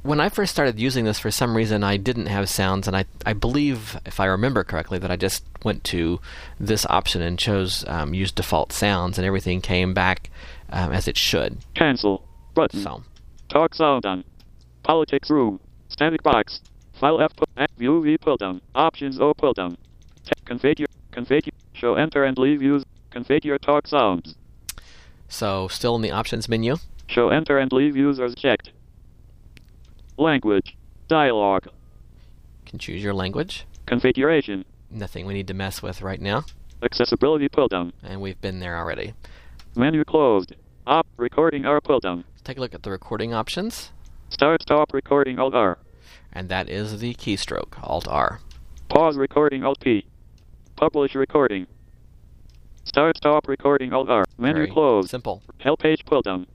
when 0.02 0.20
I 0.20 0.30
first 0.30 0.52
started 0.52 0.80
using 0.80 1.06
this, 1.06 1.20
for 1.20 1.32
some 1.32 1.56
reason, 1.56 1.84
I 1.84 1.98
didn't 1.98 2.28
have 2.28 2.50
sounds, 2.50 2.88
and 2.88 2.96
I, 2.96 3.06
I 3.26 3.34
believe, 3.34 4.00
if 4.06 4.20
I 4.20 4.26
remember 4.26 4.64
correctly, 4.64 5.00
that 5.00 5.12
I 5.12 5.16
just 5.16 5.44
went 5.64 5.84
to 5.86 6.20
this 6.60 6.86
option 6.90 7.22
and 7.22 7.40
chose 7.40 7.84
um, 7.88 8.14
use 8.14 8.32
default 8.32 8.72
sounds, 8.72 9.18
and 9.18 9.26
everything 9.26 9.62
came 9.62 9.94
back 9.94 10.30
um, 10.70 10.92
as 10.92 11.08
it 11.08 11.18
should. 11.18 11.58
Cancel. 11.74 12.24
Button. 12.54 12.82
So, 12.82 13.04
Talk 13.50 13.74
sound 13.76 14.06
on. 14.06 14.24
Politics 14.84 15.30
room. 15.30 15.60
Static 15.90 16.24
box. 16.24 16.62
File 17.00 17.22
F 17.22 17.36
pull, 17.36 17.48
view 17.78 18.02
V 18.04 18.18
pull 18.18 18.38
down. 18.38 18.62
Options 18.74 19.20
O 19.20 19.34
pull 19.34 19.54
down. 19.54 19.78
Configure. 20.46 20.86
Configure. 21.12 21.50
Show 21.74 21.96
enter 21.96 22.24
and 22.24 22.38
leave 22.38 22.62
use. 22.62 22.84
Configure 23.12 23.60
talk 23.60 23.88
sounds. 23.88 24.36
so 25.28 25.68
still 25.68 25.96
in 25.96 26.02
the 26.02 26.12
options 26.12 26.48
menu. 26.50 26.78
Show 27.08 27.30
enter 27.30 27.58
and 27.60 27.72
leave 27.72 27.96
users 27.96 28.36
checked. 28.36 28.72
Language. 30.18 30.76
Dialogue. 31.08 31.68
Can 32.66 32.80
choose 32.80 33.04
your 33.04 33.14
language. 33.14 33.66
Configuration. 33.86 34.66
Nothing 34.90 35.26
we 35.26 35.34
need 35.34 35.48
to 35.48 35.54
mess 35.54 35.82
with 35.82 36.02
right 36.02 36.22
now, 36.22 36.46
Accessibility 36.82 37.50
pull 37.50 37.68
down. 37.68 37.94
and 38.04 38.22
we've 38.22 38.40
been 38.42 38.60
there 38.60 38.78
already. 38.78 39.14
Menu 39.76 40.04
closed. 40.06 40.56
Op 40.88 41.08
recording 41.18 41.66
R 41.66 41.82
Quiltum. 41.82 42.18
Let's 42.18 42.44
take 42.44 42.58
a 42.58 42.62
look 42.62 42.76
at 42.76 42.84
the 42.84 42.92
recording 42.92 43.34
options. 43.34 43.92
Start 44.30 44.62
stop 44.62 44.94
recording 44.94 45.40
Alt 45.40 45.56
R. 45.56 45.80
And 46.32 46.48
that 46.50 46.70
is 46.70 47.00
the 47.00 47.16
keystroke, 47.16 47.82
Alt 47.82 48.08
R. 48.08 48.40
Pause 48.90 49.18
recording 49.18 49.64
Alt 49.64 49.80
P. 49.80 50.06
Publish 50.76 51.16
recording. 51.16 51.66
Start 52.84 53.18
stop 53.18 53.48
recording 53.48 53.94
Alt 53.94 54.10
R. 54.10 54.26
Menu 54.38 54.54
Very 54.54 54.68
close. 54.68 55.10
Simple. 55.10 55.42
Help 55.58 55.80
page 55.80 56.06
Quiltum. 56.06 56.46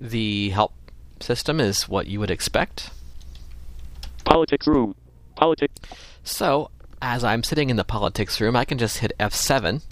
The 0.00 0.50
help 0.50 0.72
system 1.20 1.60
is 1.60 1.88
what 1.88 2.08
you 2.08 2.18
would 2.18 2.32
expect. 2.32 2.90
Politics 4.24 4.66
room. 4.66 4.96
Politics. 5.36 5.74
So, 6.24 6.72
as 7.00 7.22
I'm 7.22 7.44
sitting 7.44 7.70
in 7.70 7.76
the 7.76 7.84
politics 7.84 8.40
room, 8.40 8.56
I 8.56 8.64
can 8.64 8.78
just 8.78 8.98
hit 8.98 9.12
F7. 9.20 9.84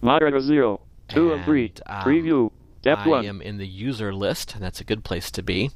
Moderator 0.00 0.38
0. 0.38 0.80
To 1.08 1.32
and, 1.32 1.44
three. 1.44 1.72
Um, 1.86 2.02
Preview. 2.02 2.50
Step 2.80 2.98
I 2.98 3.08
one. 3.08 3.24
am 3.24 3.42
in 3.42 3.58
the 3.58 3.66
user 3.66 4.14
list, 4.14 4.54
and 4.54 4.62
that's 4.62 4.80
a 4.80 4.84
good 4.84 5.04
place 5.04 5.30
to 5.32 5.42
be. 5.42 5.70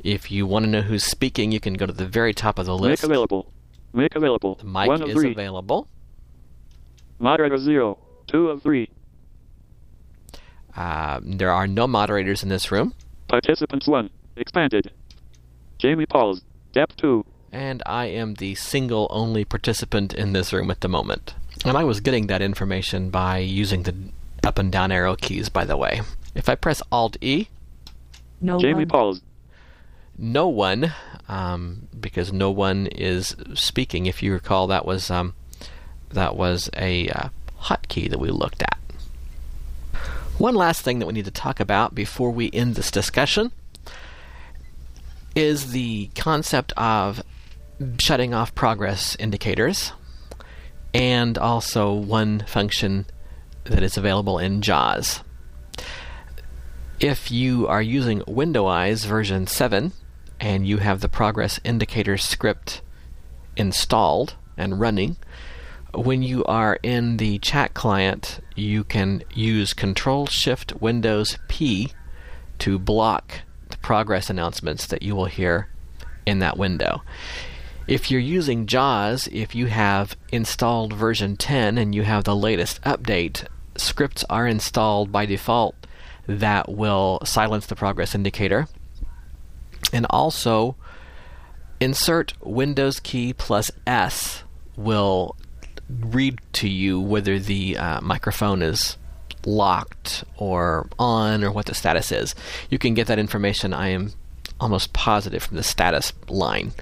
If 0.00 0.30
you 0.30 0.46
want 0.46 0.64
to 0.64 0.70
know 0.70 0.82
who's 0.82 1.04
speaking, 1.04 1.52
you 1.52 1.60
can 1.60 1.74
go 1.74 1.86
to 1.86 1.92
the 1.92 2.06
very 2.06 2.32
top 2.34 2.58
of 2.58 2.66
the 2.66 2.76
list. 2.76 3.02
Make 3.02 3.10
available. 3.10 3.52
Make 3.92 4.14
available. 4.14 4.56
The 4.56 4.64
mic 4.64 4.88
one 4.88 5.02
of 5.02 5.08
is 5.08 5.14
three. 5.14 5.32
available. 5.32 5.88
Moderator 7.18 7.58
zero. 7.58 7.98
Two 8.26 8.48
of 8.48 8.62
three. 8.62 8.88
Uh, 10.76 11.20
there 11.22 11.50
are 11.50 11.66
no 11.66 11.86
moderators 11.86 12.42
in 12.42 12.48
this 12.48 12.72
room. 12.72 12.94
Participants 13.28 13.86
one. 13.86 14.10
Expanded. 14.36 14.90
Jamie 15.78 16.06
Pauls. 16.06 16.42
Step 16.70 16.92
two. 16.96 17.24
And 17.52 17.82
I 17.84 18.06
am 18.06 18.34
the 18.34 18.54
single 18.54 19.06
only 19.10 19.44
participant 19.44 20.14
in 20.14 20.32
this 20.32 20.52
room 20.52 20.70
at 20.70 20.80
the 20.80 20.88
moment. 20.88 21.34
And 21.64 21.76
I 21.76 21.84
was 21.84 22.00
getting 22.00 22.26
that 22.28 22.40
information 22.40 23.10
by 23.10 23.38
using 23.38 23.82
the 23.82 23.94
up 24.44 24.58
and 24.58 24.70
down 24.72 24.92
arrow 24.92 25.16
keys, 25.16 25.48
by 25.48 25.64
the 25.64 25.76
way. 25.76 26.02
If 26.34 26.48
I 26.48 26.54
press 26.54 26.82
Alt 26.90 27.16
E, 27.20 27.48
No 28.40 28.58
Jamie 28.58 28.80
one. 28.84 28.88
Pauls. 28.88 29.22
no 30.18 30.48
one, 30.48 30.92
um, 31.28 31.88
because 31.98 32.32
no 32.32 32.50
one 32.50 32.86
is 32.88 33.36
speaking. 33.54 34.06
If 34.06 34.22
you 34.22 34.32
recall, 34.32 34.66
that 34.68 34.84
was 34.86 35.10
um, 35.10 35.34
that 36.10 36.36
was 36.36 36.70
a 36.76 37.08
uh, 37.08 37.28
hotkey 37.62 38.08
that 38.10 38.18
we 38.18 38.30
looked 38.30 38.62
at. 38.62 38.78
One 40.38 40.54
last 40.54 40.82
thing 40.82 40.98
that 40.98 41.06
we 41.06 41.12
need 41.12 41.26
to 41.26 41.30
talk 41.30 41.60
about 41.60 41.94
before 41.94 42.30
we 42.30 42.50
end 42.52 42.74
this 42.74 42.90
discussion. 42.90 43.52
is 45.34 45.72
the 45.72 46.10
concept 46.14 46.72
of 46.76 47.22
shutting 47.98 48.34
off 48.34 48.54
progress 48.54 49.16
indicators 49.18 49.92
and 50.94 51.38
also 51.38 51.92
one 51.92 52.40
function 52.46 53.06
that 53.64 53.82
is 53.82 53.96
available 53.96 54.38
in 54.38 54.62
JAWS. 54.62 55.22
If 57.00 57.30
you 57.30 57.66
are 57.66 57.82
using 57.82 58.22
Window 58.26 58.66
Eyes 58.66 59.04
version 59.04 59.46
7 59.46 59.92
and 60.40 60.66
you 60.66 60.78
have 60.78 61.00
the 61.00 61.08
progress 61.08 61.58
indicator 61.64 62.16
script 62.16 62.80
installed 63.56 64.34
and 64.56 64.78
running, 64.80 65.16
when 65.94 66.22
you 66.22 66.44
are 66.44 66.78
in 66.82 67.18
the 67.18 67.38
chat 67.38 67.74
client, 67.74 68.40
you 68.56 68.84
can 68.84 69.22
use 69.34 69.74
Control 69.74 70.26
Shift 70.26 70.80
Windows 70.80 71.38
P 71.48 71.92
to 72.60 72.78
block 72.78 73.40
the 73.68 73.76
progress 73.78 74.30
announcements 74.30 74.86
that 74.86 75.02
you 75.02 75.14
will 75.14 75.26
hear 75.26 75.68
in 76.24 76.38
that 76.38 76.56
window. 76.56 77.02
If 77.86 78.10
you're 78.10 78.20
using 78.20 78.66
JAWS, 78.66 79.28
if 79.32 79.54
you 79.54 79.66
have 79.66 80.16
installed 80.30 80.92
version 80.92 81.36
10 81.36 81.78
and 81.78 81.94
you 81.94 82.02
have 82.04 82.24
the 82.24 82.36
latest 82.36 82.80
update, 82.82 83.46
scripts 83.76 84.24
are 84.30 84.46
installed 84.46 85.10
by 85.10 85.26
default 85.26 85.74
that 86.26 86.68
will 86.68 87.18
silence 87.24 87.66
the 87.66 87.74
progress 87.74 88.14
indicator. 88.14 88.68
And 89.92 90.06
also, 90.08 90.76
insert 91.80 92.34
Windows 92.40 93.00
key 93.00 93.32
plus 93.32 93.70
S 93.86 94.44
will 94.76 95.36
read 95.88 96.38
to 96.52 96.68
you 96.68 97.00
whether 97.00 97.38
the 97.38 97.76
uh, 97.76 98.00
microphone 98.00 98.62
is 98.62 98.96
locked 99.44 100.22
or 100.36 100.88
on 100.98 101.42
or 101.42 101.50
what 101.50 101.66
the 101.66 101.74
status 101.74 102.12
is. 102.12 102.34
You 102.70 102.78
can 102.78 102.94
get 102.94 103.08
that 103.08 103.18
information, 103.18 103.74
I 103.74 103.88
am 103.88 104.12
almost 104.60 104.92
positive, 104.92 105.42
from 105.42 105.56
the 105.56 105.62
status 105.64 106.12
line. 106.28 106.72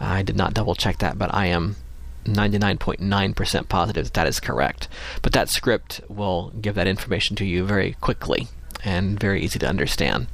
I 0.00 0.22
did 0.22 0.36
not 0.36 0.54
double 0.54 0.74
check 0.74 0.98
that, 0.98 1.18
but 1.18 1.34
I 1.34 1.46
am 1.46 1.76
99.9% 2.24 3.68
positive 3.68 4.04
that 4.04 4.14
that 4.14 4.26
is 4.26 4.40
correct. 4.40 4.88
But 5.22 5.32
that 5.32 5.48
script 5.48 6.00
will 6.08 6.50
give 6.60 6.74
that 6.74 6.86
information 6.86 7.36
to 7.36 7.44
you 7.44 7.64
very 7.64 7.94
quickly 8.00 8.48
and 8.84 9.18
very 9.18 9.42
easy 9.42 9.58
to 9.58 9.68
understand. 9.68 10.28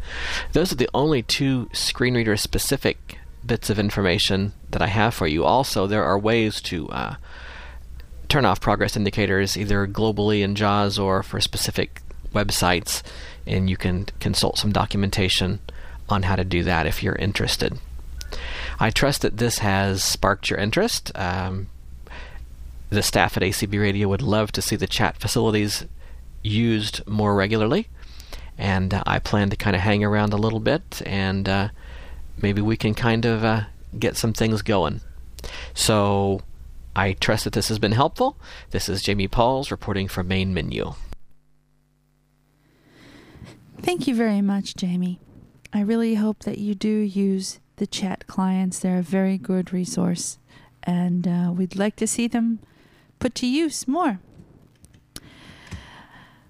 Those 0.52 0.72
are 0.72 0.76
the 0.76 0.90
only 0.92 1.22
two 1.22 1.68
screen 1.72 2.14
reader 2.14 2.36
specific 2.36 3.18
bits 3.46 3.70
of 3.70 3.78
information 3.78 4.52
that 4.70 4.82
I 4.82 4.88
have 4.88 5.14
for 5.14 5.26
you. 5.26 5.44
Also, 5.44 5.86
there 5.86 6.04
are 6.04 6.18
ways 6.18 6.60
to 6.62 6.88
uh, 6.88 7.16
turn 8.28 8.44
off 8.44 8.60
progress 8.60 8.96
indicators 8.96 9.56
either 9.56 9.86
globally 9.86 10.42
in 10.42 10.54
JAWS 10.54 10.98
or 10.98 11.22
for 11.22 11.40
specific 11.40 12.00
websites, 12.32 13.02
and 13.46 13.70
you 13.70 13.76
can 13.76 14.06
consult 14.20 14.58
some 14.58 14.72
documentation 14.72 15.60
on 16.08 16.24
how 16.24 16.36
to 16.36 16.44
do 16.44 16.62
that 16.64 16.86
if 16.86 17.02
you're 17.02 17.16
interested. 17.16 17.78
I 18.78 18.90
trust 18.90 19.22
that 19.22 19.36
this 19.36 19.58
has 19.58 20.02
sparked 20.02 20.50
your 20.50 20.58
interest. 20.58 21.12
Um, 21.14 21.68
the 22.90 23.02
staff 23.02 23.36
at 23.36 23.42
ACB 23.42 23.80
Radio 23.80 24.08
would 24.08 24.22
love 24.22 24.52
to 24.52 24.62
see 24.62 24.76
the 24.76 24.86
chat 24.86 25.16
facilities 25.16 25.84
used 26.42 27.06
more 27.06 27.34
regularly, 27.34 27.88
and 28.58 28.94
uh, 28.94 29.02
I 29.06 29.18
plan 29.18 29.50
to 29.50 29.56
kind 29.56 29.74
of 29.74 29.82
hang 29.82 30.04
around 30.04 30.32
a 30.32 30.36
little 30.38 30.60
bit 30.60 31.02
and 31.04 31.48
uh, 31.48 31.68
maybe 32.40 32.60
we 32.60 32.76
can 32.76 32.94
kind 32.94 33.24
of 33.24 33.44
uh, 33.44 33.62
get 33.98 34.16
some 34.16 34.32
things 34.32 34.62
going. 34.62 35.00
So 35.74 36.42
I 36.96 37.14
trust 37.14 37.44
that 37.44 37.52
this 37.52 37.68
has 37.68 37.78
been 37.78 37.92
helpful. 37.92 38.36
This 38.70 38.88
is 38.88 39.02
Jamie 39.02 39.28
Pauls 39.28 39.70
reporting 39.70 40.08
from 40.08 40.28
Main 40.28 40.54
Menu. 40.54 40.94
Thank 43.80 44.06
you 44.06 44.14
very 44.14 44.40
much, 44.40 44.76
Jamie. 44.76 45.20
I 45.72 45.80
really 45.80 46.14
hope 46.14 46.44
that 46.44 46.58
you 46.58 46.74
do 46.74 46.88
use 46.88 47.58
the 47.76 47.86
chat 47.86 48.26
clients. 48.26 48.78
They're 48.78 48.98
a 48.98 49.02
very 49.02 49.38
good 49.38 49.72
resource, 49.72 50.38
and 50.82 51.26
uh, 51.26 51.52
we'd 51.52 51.76
like 51.76 51.96
to 51.96 52.06
see 52.06 52.28
them 52.28 52.60
put 53.18 53.34
to 53.36 53.46
use 53.46 53.88
more. 53.88 54.20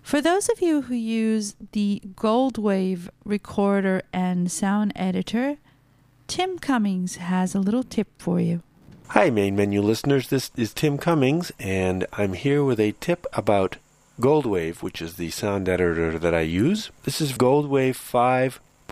For 0.03 0.21
those 0.21 0.51
of 0.51 0.61
you 0.61 0.83
who 0.83 0.95
use 0.95 1.57
the 1.73 2.03
Goldwave 2.15 3.09
recorder 3.25 4.03
and 4.13 4.53
sound 4.53 4.93
editor, 4.95 5.57
Tim 6.27 6.59
Cummings 6.59 7.17
has 7.17 7.55
a 7.55 7.61
little 7.61 7.83
tip 7.83 8.09
for 8.19 8.39
you. 8.39 8.63
Hi, 9.09 9.31
main 9.31 9.57
menu 9.57 9.81
listeners. 9.81 10.29
This 10.29 10.51
is 10.57 10.75
Tim 10.75 10.99
Cummings, 10.99 11.53
and 11.59 12.07
I'm 12.13 12.35
here 12.35 12.63
with 12.65 12.81
a 12.81 12.93
tip 13.01 13.27
about 13.33 13.77
Goldwave, 14.21 14.83
which 14.83 15.01
is 15.01 15.15
the 15.15 15.31
sound 15.31 15.69
editor 15.69 16.19
that 16.19 16.35
I 16.35 16.41
use. 16.41 16.91
This 17.05 17.21
is 17.21 17.33
Goldwave 17.33 17.97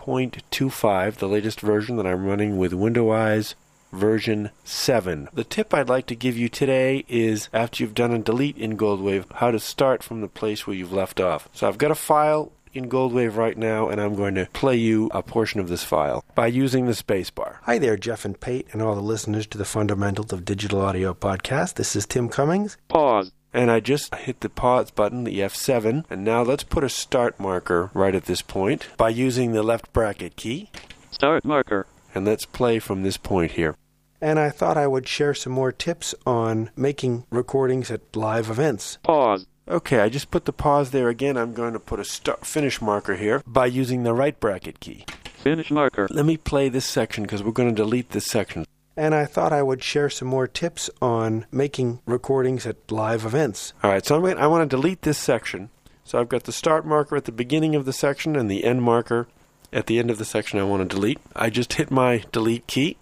5.25, 0.05 1.15
the 1.15 1.29
latest 1.29 1.61
version 1.61 1.95
that 1.95 2.05
I'm 2.05 2.25
running 2.25 2.57
with 2.57 2.73
Windows 2.73 3.55
version 3.93 4.49
7. 4.65 5.29
The 5.33 5.45
tip 5.45 5.73
I'd 5.73 5.87
like 5.87 6.07
to 6.07 6.15
give 6.15 6.35
you 6.35 6.49
today 6.49 7.05
is 7.07 7.47
after 7.53 7.81
you've 7.81 7.93
done 7.93 8.11
a 8.11 8.19
delete 8.19 8.57
in 8.57 8.77
Goldwave, 8.77 9.31
how 9.35 9.51
to 9.51 9.59
start 9.59 10.03
from 10.03 10.19
the 10.19 10.27
place 10.27 10.67
where 10.67 10.75
you've 10.75 10.91
left 10.91 11.21
off. 11.21 11.47
So 11.53 11.67
I've 11.67 11.77
got 11.77 11.91
a 11.91 11.95
file 11.95 12.51
in 12.73 12.89
Goldwave 12.89 13.37
right 13.37 13.57
now, 13.57 13.87
and 13.87 14.01
I'm 14.01 14.15
going 14.15 14.35
to 14.35 14.47
play 14.51 14.75
you 14.75 15.09
a 15.13 15.23
portion 15.23 15.59
of 15.59 15.69
this 15.69 15.83
file 15.83 16.25
by 16.35 16.47
using 16.47 16.85
the 16.85 16.93
spacebar. 16.93 17.57
Hi 17.61 17.77
there, 17.77 17.95
Jeff 17.95 18.25
and 18.25 18.37
Pate, 18.37 18.67
and 18.73 18.81
all 18.81 18.95
the 18.95 19.01
listeners 19.01 19.47
to 19.47 19.57
the 19.57 19.63
Fundamentals 19.63 20.33
of 20.33 20.43
Digital 20.43 20.81
Audio 20.81 21.13
podcast. 21.13 21.75
This 21.75 21.95
is 21.95 22.05
Tim 22.05 22.27
Cummings. 22.27 22.77
Pause. 22.89 23.31
And 23.53 23.69
I 23.69 23.79
just 23.79 24.13
hit 24.15 24.39
the 24.39 24.49
pause 24.49 24.89
button, 24.89 25.25
the 25.25 25.39
F7, 25.39 26.05
and 26.09 26.23
now 26.23 26.41
let's 26.41 26.63
put 26.63 26.83
a 26.83 26.89
start 26.89 27.39
marker 27.39 27.91
right 27.93 28.15
at 28.15 28.25
this 28.25 28.41
point 28.41 28.87
by 28.97 29.09
using 29.09 29.51
the 29.51 29.61
left 29.61 29.93
bracket 29.93 30.35
key. 30.35 30.71
Start 31.11 31.45
marker. 31.45 31.85
And 32.15 32.25
let's 32.25 32.45
play 32.45 32.79
from 32.79 33.03
this 33.03 33.17
point 33.17 33.51
here. 33.51 33.75
And 34.19 34.39
I 34.39 34.49
thought 34.49 34.77
I 34.77 34.87
would 34.87 35.07
share 35.07 35.33
some 35.33 35.53
more 35.53 35.71
tips 35.71 36.15
on 36.25 36.71
making 36.75 37.25
recordings 37.29 37.91
at 37.91 38.15
live 38.15 38.49
events. 38.49 38.97
Pause. 39.03 39.45
Okay, 39.67 39.99
I 39.99 40.09
just 40.09 40.31
put 40.31 40.45
the 40.45 40.53
pause 40.53 40.91
there 40.91 41.09
again. 41.09 41.37
I'm 41.37 41.53
going 41.53 41.73
to 41.73 41.79
put 41.79 41.99
a 41.99 42.05
start, 42.05 42.45
finish 42.45 42.81
marker 42.81 43.15
here 43.15 43.41
by 43.45 43.65
using 43.65 44.03
the 44.03 44.13
right 44.13 44.37
bracket 44.39 44.79
key. 44.79 45.05
Finish 45.37 45.71
marker. 45.71 46.07
Let 46.09 46.25
me 46.25 46.37
play 46.37 46.69
this 46.69 46.85
section 46.85 47.23
because 47.23 47.43
we're 47.43 47.51
going 47.51 47.69
to 47.69 47.75
delete 47.75 48.09
this 48.09 48.25
section. 48.25 48.65
And 48.95 49.15
I 49.15 49.25
thought 49.25 49.51
I 49.51 49.63
would 49.63 49.83
share 49.83 50.09
some 50.09 50.27
more 50.27 50.47
tips 50.47 50.89
on 51.01 51.45
making 51.51 51.99
recordings 52.05 52.65
at 52.65 52.91
live 52.91 53.25
events. 53.25 53.73
All 53.83 53.89
right, 53.89 54.05
so 54.05 54.15
I'm 54.15 54.37
I 54.37 54.47
want 54.47 54.69
to 54.69 54.75
delete 54.75 55.01
this 55.01 55.17
section. 55.17 55.69
So 56.03 56.19
I've 56.19 56.29
got 56.29 56.43
the 56.43 56.51
start 56.51 56.85
marker 56.85 57.15
at 57.15 57.25
the 57.25 57.31
beginning 57.31 57.75
of 57.75 57.85
the 57.85 57.93
section 57.93 58.35
and 58.35 58.51
the 58.51 58.63
end 58.65 58.83
marker 58.83 59.27
at 59.71 59.87
the 59.87 59.97
end 59.97 60.11
of 60.11 60.17
the 60.17 60.25
section 60.25 60.59
I 60.59 60.63
want 60.63 60.87
to 60.87 60.95
delete. 60.95 61.19
I 61.35 61.49
just 61.49 61.73
hit 61.73 61.89
my 61.89 62.23
delete 62.31 62.67
key. 62.67 62.97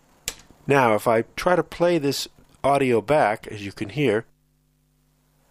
Now, 0.66 0.94
if 0.96 1.08
I 1.08 1.24
try 1.36 1.56
to 1.56 1.64
play 1.64 1.98
this 1.98 2.28
audio 2.64 3.02
back, 3.02 3.48
as 3.48 3.66
you 3.66 3.72
can 3.72 3.90
hear, 3.90 4.26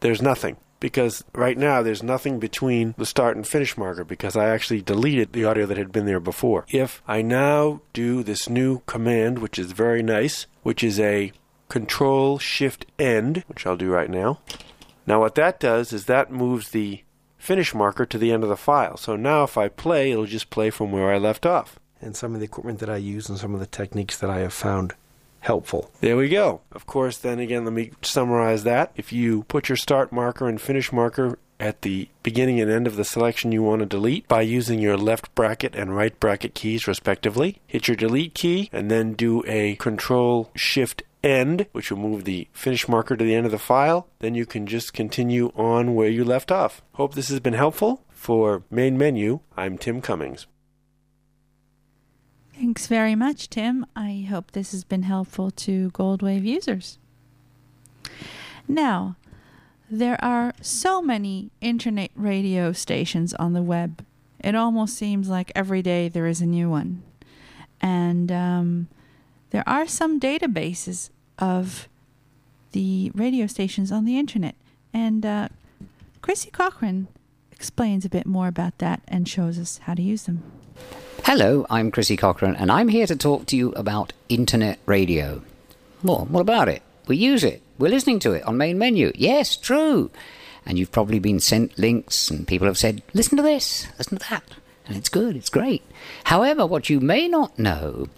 there's 0.01 0.23
nothing 0.23 0.57
because 0.81 1.23
right 1.35 1.57
now 1.57 1.83
there's 1.83 2.03
nothing 2.03 2.41
between 2.41 2.95
the 2.99 3.07
start 3.07 3.37
and 3.37 3.47
finish 3.47 3.77
marker 3.77 4.05
because 4.05 4.37
I 4.37 4.49
actually 4.49 4.83
deleted 4.83 5.33
the 5.33 5.45
audio 5.45 5.67
that 5.67 5.77
had 5.77 5.93
been 5.93 6.07
there 6.07 6.21
before. 6.21 6.65
If 6.71 7.03
I 7.07 7.23
now 7.23 7.83
do 7.93 8.23
this 8.23 8.49
new 8.49 8.81
command, 8.87 9.39
which 9.39 9.59
is 9.59 9.73
very 9.73 10.03
nice, 10.03 10.47
which 10.63 10.83
is 10.83 10.99
a 10.99 11.33
control 11.69 12.39
shift 12.39 12.87
end, 12.99 13.45
which 13.47 13.67
I'll 13.67 13.77
do 13.77 13.91
right 13.91 14.11
now. 14.11 14.41
Now 15.07 15.21
what 15.21 15.37
that 15.37 15.61
does 15.61 15.93
is 15.93 16.07
that 16.07 16.33
moves 16.33 16.71
the 16.71 17.05
finish 17.39 17.75
marker 17.75 18.05
to 18.07 18.19
the 18.19 18.33
end 18.33 18.43
of 18.43 18.49
the 18.49 18.57
file. 18.57 18.97
So 18.97 19.17
now 19.17 19.45
if 19.45 19.57
I 19.57 19.69
play, 19.69 20.11
it'll 20.11 20.27
just 20.27 20.51
play 20.51 20.71
from 20.71 20.93
where 20.93 21.13
I 21.13 21.19
left 21.19 21.47
off. 21.47 21.79
And 22.01 22.17
some 22.17 22.35
of 22.35 22.41
the 22.41 22.47
equipment 22.47 22.79
that 22.81 22.91
I 22.91 22.97
use 22.97 23.29
and 23.29 23.39
some 23.39 23.55
of 23.55 23.61
the 23.61 23.67
techniques 23.67 24.17
that 24.19 24.31
I 24.31 24.39
have 24.39 24.55
found 24.55 24.95
helpful. 25.41 25.91
There 26.01 26.17
we 26.17 26.29
go. 26.29 26.61
Of 26.73 26.87
course, 26.87 27.17
then 27.19 27.39
again, 27.39 27.65
let 27.65 27.73
me 27.73 27.93
summarize 28.03 28.65
that. 28.65 28.93
If 28.97 29.13
you 29.13 29.45
put 29.45 29.69
your 29.69 29.77
start 29.77 30.13
marker 30.13 30.49
and 30.49 30.61
finish 30.61 30.93
marker 30.93 31.39
at 31.59 31.83
the 31.83 32.09
beginning 32.23 32.61
and 32.61 32.71
end 32.71 32.87
of 32.87 32.97
the 32.97 33.05
selection 33.05 33.53
you 33.53 33.63
want 33.63 33.81
to 33.81 33.87
delete 33.87 34.27
by 34.27 34.41
using 34.41 34.81
your 34.81 34.97
left 34.97 35.35
bracket 35.35 35.75
and 35.75 35.95
right 35.95 36.19
bracket 36.19 36.55
keys 36.55 36.87
respectively, 36.87 37.61
hit 37.67 37.87
your 37.87 37.97
delete 37.97 38.35
key 38.35 38.71
and 38.73 38.91
then 38.91 39.13
do 39.13 39.45
a 39.47 39.77
control 39.77 40.51
shift 40.55 41.03
end, 41.23 41.67
which 41.73 41.91
will 41.91 41.99
move 41.99 42.25
the 42.25 42.49
finish 42.53 42.89
marker 42.89 43.17
to 43.17 43.25
the 43.25 43.35
end 43.35 43.45
of 43.45 43.53
the 43.53 43.59
file. 43.59 44.09
Then 44.21 44.35
you 44.35 44.47
can 44.47 44.67
just 44.67 44.95
continue 44.95 45.53
on 45.55 45.95
where 45.95 46.09
you 46.09 46.25
left 46.25 46.51
off. 46.51 46.83
Hope 46.93 47.15
this 47.15 47.29
has 47.29 47.41
been 47.41 47.55
helpful. 47.55 48.03
For 48.11 48.63
main 48.71 48.99
menu, 48.99 49.41
I'm 49.57 49.79
Tim 49.79 50.03
Cummings. 50.03 50.47
Thanks 52.61 52.89
very 52.89 53.15
much, 53.15 53.49
Tim. 53.49 53.87
I 53.97 54.27
hope 54.29 54.51
this 54.51 54.73
has 54.73 54.85
been 54.85 55.05
helpful 55.05 55.51
to 55.53 55.91
Goldwave 55.93 56.45
users. 56.45 56.99
Now, 58.69 59.17
there 59.91 60.23
are 60.23 60.53
so 60.61 61.01
many 61.01 61.53
internet 61.63 62.11
radio 62.15 62.73
stations 62.73 63.33
on 63.33 63.55
the 63.55 63.63
web. 63.63 64.05
It 64.41 64.55
almost 64.55 64.95
seems 64.95 65.31
like 65.31 65.51
every 65.55 65.81
day 65.81 66.11
there 66.11 66.27
is 66.27 66.43
a 66.43 66.47
new 66.47 66.69
one. 66.69 67.03
And 67.81 68.31
um, 68.31 68.89
there 69.53 69.67
are 69.67 69.87
some 69.87 70.21
databases 70.21 71.09
of 71.39 71.89
the 72.73 73.11
radio 73.15 73.47
stations 73.47 73.91
on 73.91 74.05
the 74.05 74.19
internet. 74.19 74.55
And 74.93 75.25
uh, 75.25 75.49
Chrissy 76.21 76.51
Cochran 76.51 77.09
explains 77.51 78.05
a 78.05 78.11
bit 78.11 78.27
more 78.27 78.49
about 78.49 78.77
that 78.81 79.01
and 79.09 79.27
shows 79.27 79.59
us 79.59 79.79
how 79.85 79.95
to 79.95 80.03
use 80.03 80.25
them. 80.25 80.43
Hello, 81.25 81.67
I'm 81.69 81.91
Chrissy 81.91 82.17
Cochran, 82.17 82.57
and 82.57 82.73
I'm 82.73 82.89
here 82.89 83.07
to 83.07 83.15
talk 83.15 83.47
to 83.47 83.57
you 83.57 83.73
about 83.73 84.15
internet 84.31 84.79
radio. 84.87 85.43
Well, 86.03 86.27
what 86.31 86.41
about 86.41 86.69
it? 86.69 86.83
We 87.07 87.17
use 87.17 87.45
it. 87.45 87.63
We're 87.79 87.91
listening 87.91 88.21
to 88.21 88.33
it 88.33 88.43
on 88.45 88.57
main 88.57 88.79
menu. 88.79 89.13
Yes, 89.15 89.55
true. 89.57 90.11
And 90.65 90.79
you've 90.79 90.91
probably 90.91 91.19
been 91.19 91.39
sent 91.39 91.79
links, 91.79 92.31
and 92.31 92.49
people 92.49 92.67
have 92.67 92.79
said, 92.79 93.03
listen 93.13 93.37
to 93.37 93.43
this, 93.43 93.87
listen 93.99 94.19
to 94.19 94.29
that. 94.31 94.45
And 94.87 94.97
it's 94.97 95.11
good, 95.11 95.37
it's 95.37 95.51
great. 95.51 95.83
However, 96.25 96.67
what 96.67 96.89
you 96.89 97.01
may 97.01 97.29
not 97.29 97.59
know 97.59 98.09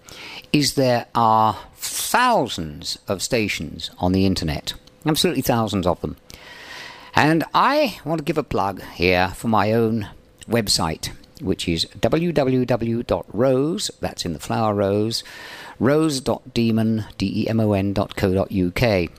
is 0.53 0.75
there 0.75 1.07
are 1.15 1.59
thousands 1.75 2.99
of 3.09 3.21
stations 3.21 3.91
on 3.99 4.12
the 4.12 4.25
internet, 4.25 4.75
absolutely 5.05 5.43
thousands 5.43 5.87
of 5.87 6.01
them. 6.03 6.17
And 7.15 7.45
I 7.53 7.99
want 8.05 8.19
to 8.19 8.25
give 8.25 8.38
a 8.38 8.45
plug 8.45 8.81
here 8.95 9.29
for 9.31 9.49
my 9.49 9.73
own 9.73 10.09
website, 10.49 11.11
which 11.42 11.68
is 11.68 11.87
www.rose, 11.98 13.90
that's 14.00 14.24
in 14.24 14.33
the 14.33 14.38
flower 14.38 14.74
rose, 14.74 15.24
rose.demon, 15.78 17.05
D-E-M-O-N 17.18 17.92
dot 17.92 18.16
co 18.16 18.42
UK. 18.42 19.11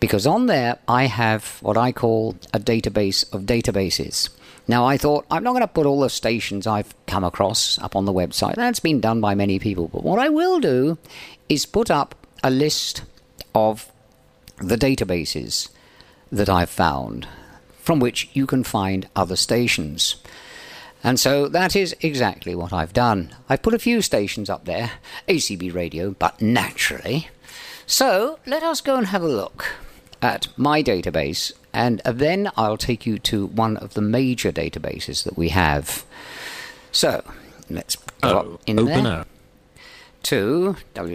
Because 0.00 0.26
on 0.26 0.46
there 0.46 0.78
I 0.88 1.06
have 1.06 1.58
what 1.60 1.76
I 1.76 1.92
call 1.92 2.36
a 2.52 2.58
database 2.58 3.32
of 3.34 3.42
databases. 3.42 4.30
Now 4.68 4.84
I 4.84 4.96
thought 4.96 5.26
I'm 5.30 5.44
not 5.44 5.52
going 5.52 5.62
to 5.62 5.68
put 5.68 5.86
all 5.86 6.00
the 6.00 6.10
stations 6.10 6.66
I've 6.66 6.94
come 7.06 7.24
across 7.24 7.78
up 7.78 7.94
on 7.94 8.04
the 8.04 8.12
website. 8.12 8.54
That's 8.54 8.80
been 8.80 9.00
done 9.00 9.20
by 9.20 9.34
many 9.34 9.58
people. 9.58 9.88
But 9.88 10.02
what 10.02 10.18
I 10.18 10.28
will 10.28 10.60
do 10.60 10.98
is 11.48 11.66
put 11.66 11.90
up 11.90 12.14
a 12.42 12.50
list 12.50 13.02
of 13.54 13.90
the 14.58 14.76
databases 14.76 15.68
that 16.32 16.48
I've 16.48 16.70
found 16.70 17.28
from 17.86 18.00
which 18.00 18.28
you 18.32 18.46
can 18.46 18.64
find 18.64 19.08
other 19.14 19.36
stations. 19.36 20.16
And 21.04 21.20
so 21.20 21.46
that 21.48 21.76
is 21.76 21.94
exactly 22.00 22.54
what 22.54 22.72
I've 22.72 22.92
done. 22.92 23.34
I've 23.48 23.62
put 23.62 23.74
a 23.74 23.78
few 23.78 24.02
stations 24.02 24.50
up 24.50 24.64
there, 24.64 24.92
ACB 25.28 25.72
radio, 25.72 26.10
but 26.10 26.40
naturally. 26.42 27.28
So 27.86 28.40
let 28.46 28.62
us 28.64 28.80
go 28.80 28.96
and 28.96 29.06
have 29.08 29.22
a 29.22 29.28
look 29.28 29.66
at 30.20 30.48
my 30.56 30.82
database, 30.82 31.52
and 31.72 32.00
then 32.04 32.50
I'll 32.56 32.76
take 32.78 33.06
you 33.06 33.18
to 33.20 33.46
one 33.46 33.76
of 33.76 33.94
the 33.94 34.00
major 34.00 34.50
databases 34.50 35.22
that 35.24 35.36
we 35.36 35.50
have. 35.50 36.04
So 36.90 37.22
let's 37.70 37.94
go 38.22 38.22
Oh, 38.22 38.58
in 38.66 38.80
open 38.80 39.04
there 39.04 39.20
up. 39.20 39.28
to 40.24 40.76
Double 40.94 41.10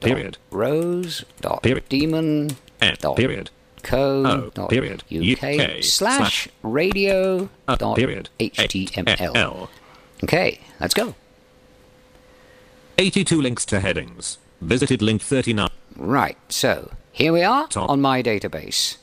period. 0.00 0.38
www.rose.demon 0.50 2.50
And 2.80 2.98
dot 2.98 3.16
period. 3.16 3.50
Co 3.82 4.24
Oh, 4.26 4.50
dot 4.54 4.70
period. 4.70 5.02
uk 5.10 5.42
UK 5.42 5.82
slash 5.82 5.84
slash 5.84 6.48
radio 6.62 7.48
Uh, 7.66 7.76
dot 7.76 7.96
period. 7.96 8.28
html. 8.40 9.68
Okay, 10.24 10.60
let's 10.80 10.94
go. 10.94 11.14
82 12.98 13.40
links 13.40 13.64
to 13.66 13.80
headings. 13.80 14.38
Visited 14.60 15.02
link 15.02 15.22
39. 15.22 15.68
Right, 15.96 16.36
so 16.48 16.90
here 17.12 17.32
we 17.32 17.42
are 17.42 17.68
Top. 17.68 17.88
on 17.90 18.00
my 18.00 18.22
database. 18.22 18.96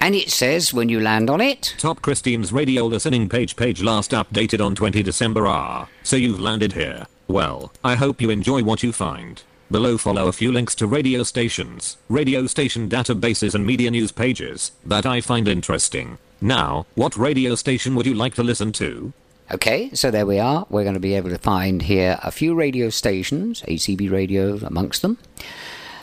And 0.00 0.14
it 0.14 0.30
says 0.30 0.74
when 0.74 0.88
you 0.88 1.00
land 1.00 1.30
on 1.30 1.40
it, 1.40 1.74
Top 1.78 2.02
Christine's 2.02 2.52
radio 2.52 2.84
listening 2.86 3.28
page 3.28 3.56
page 3.56 3.82
last 3.82 4.10
updated 4.10 4.64
on 4.64 4.74
20 4.74 5.02
December 5.02 5.46
R. 5.46 5.88
So 6.02 6.16
you've 6.16 6.40
landed 6.40 6.72
here. 6.72 7.06
Well, 7.28 7.72
I 7.84 7.94
hope 7.94 8.20
you 8.20 8.28
enjoy 8.28 8.62
what 8.62 8.82
you 8.82 8.92
find. 8.92 9.42
Below 9.72 9.96
follow 9.96 10.28
a 10.28 10.32
few 10.32 10.52
links 10.52 10.74
to 10.74 10.86
radio 10.86 11.22
stations, 11.22 11.96
radio 12.10 12.46
station 12.46 12.90
databases 12.90 13.54
and 13.54 13.64
media 13.64 13.90
news 13.90 14.12
pages 14.12 14.72
that 14.84 15.06
I 15.06 15.22
find 15.22 15.48
interesting. 15.48 16.18
Now, 16.42 16.84
what 16.94 17.16
radio 17.16 17.54
station 17.54 17.94
would 17.94 18.04
you 18.04 18.12
like 18.12 18.34
to 18.34 18.42
listen 18.42 18.72
to? 18.72 19.14
Okay, 19.50 19.88
so 19.94 20.10
there 20.10 20.26
we 20.26 20.38
are. 20.38 20.66
We're 20.68 20.82
going 20.82 20.92
to 20.92 21.00
be 21.00 21.14
able 21.14 21.30
to 21.30 21.38
find 21.38 21.80
here 21.80 22.18
a 22.22 22.30
few 22.30 22.54
radio 22.54 22.90
stations, 22.90 23.62
ACB 23.62 24.10
radio 24.10 24.56
amongst 24.56 25.00
them, 25.00 25.16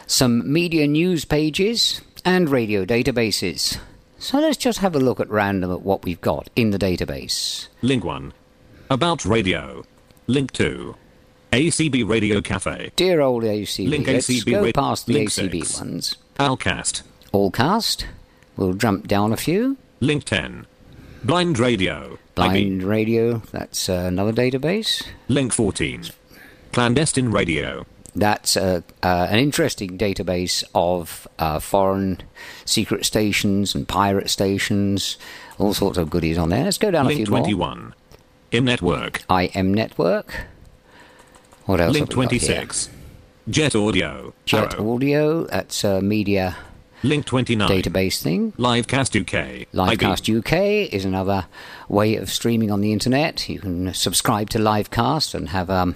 some 0.08 0.52
media 0.52 0.88
news 0.88 1.24
pages, 1.24 2.02
and 2.26 2.50
radio 2.50 2.86
databases. 2.86 3.78
So 4.18 4.40
let's 4.40 4.58
just 4.58 4.80
have 4.80 4.96
a 4.96 5.00
look 5.00 5.20
at 5.20 5.30
random 5.30 5.72
at 5.72 5.84
what 5.84 6.06
we've 6.06 6.22
got 6.22 6.50
in 6.56 6.72
the 6.72 6.80
database. 6.80 7.68
Link 7.84 8.04
1. 8.04 8.34
About 8.90 9.26
radio. 9.26 9.84
Link 10.26 10.54
2. 10.54 10.96
ACB 11.52 12.08
Radio 12.08 12.42
Cafe. 12.42 12.92
Dear 12.96 13.22
old 13.22 13.44
ACB, 13.44 13.90
Link 13.90 14.08
let's 14.08 14.28
ACB 14.28 14.52
go 14.52 14.66
ra- 14.66 14.72
past 14.74 15.08
the 15.08 15.14
link 15.14 15.30
ACB 15.30 15.66
six. 15.66 15.80
ones. 15.80 16.16
Allcast. 16.40 17.02
All 17.32 17.52
cast. 17.52 18.06
We'll 18.56 18.74
jump 18.74 19.08
down 19.08 19.34
a 19.34 19.38
few. 19.38 19.78
Link 20.00 20.26
10. 20.26 20.66
Blind 21.24 21.60
Radio. 21.60 22.18
Blind 22.36 22.84
radio, 22.84 23.40
that's 23.52 23.90
uh, 23.90 24.06
another 24.08 24.32
database. 24.32 25.06
Link 25.28 25.52
14. 25.52 26.06
Clandestine 26.72 27.32
Radio. 27.32 27.86
That's 28.16 28.56
uh, 28.56 28.82
uh, 29.04 29.28
an 29.30 29.40
interesting 29.40 29.98
database 29.98 30.64
of 30.74 31.28
uh, 31.38 31.60
foreign 31.60 32.22
secret 32.66 33.06
stations 33.06 33.76
and 33.76 33.88
pirate 33.88 34.30
stations, 34.30 35.18
all 35.58 35.74
sorts 35.74 35.98
of 35.98 36.10
goodies 36.10 36.38
on 36.38 36.50
there. 36.50 36.64
Let's 36.64 36.78
go 36.78 36.92
down 36.92 37.06
a 37.06 37.10
Link 37.10 37.26
few 37.26 37.32
more. 37.32 37.42
Link 37.42 37.56
21. 37.58 37.94
IM 38.52 38.66
Network. 38.66 39.24
IM 39.30 39.74
Network. 39.74 40.46
What 41.70 41.80
else? 41.82 41.94
Link 41.94 42.10
have 42.10 42.18
we 42.18 42.26
got 42.26 42.32
here? 42.32 42.40
26. 42.40 42.90
Jet 43.48 43.76
Audio. 43.76 44.34
Jet 44.46 44.74
Arrow. 44.74 44.96
Audio. 44.96 45.44
That's 45.44 45.84
a 45.84 46.02
media 46.02 46.58
Link 47.04 47.28
29. 47.28 47.70
database 47.70 48.24
thing. 48.24 48.54
Livecast 48.54 49.22
UK. 49.22 49.68
Livecast 49.72 50.36
UK 50.36 50.92
is 50.92 51.06
another 51.06 51.46
way 51.88 52.16
of 52.16 52.32
streaming 52.32 52.72
on 52.72 52.82
the 52.82 52.92
internet. 52.92 53.48
You 53.48 53.60
can 53.60 53.94
subscribe 53.94 54.50
to 54.50 54.58
Livecast 54.58 55.36
and 55.36 55.50
have 55.50 55.70
um, 55.70 55.94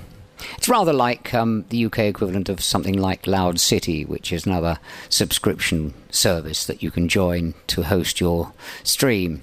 it's 0.60 0.70
rather 0.70 0.94
like 0.94 1.34
um, 1.34 1.66
the 1.70 1.86
UK 1.86 2.00
equivalent 2.02 2.50
of 2.50 2.62
something 2.62 2.96
like 2.96 3.26
Loud 3.26 3.60
City, 3.60 4.06
which 4.06 4.32
is 4.32 4.46
another 4.46 4.78
subscription 5.10 5.96
service 6.12 6.68
that 6.68 6.84
you 6.84 6.92
can 6.92 7.08
join 7.10 7.56
to 7.66 7.82
host 7.82 8.22
your 8.22 8.54
stream, 8.84 9.42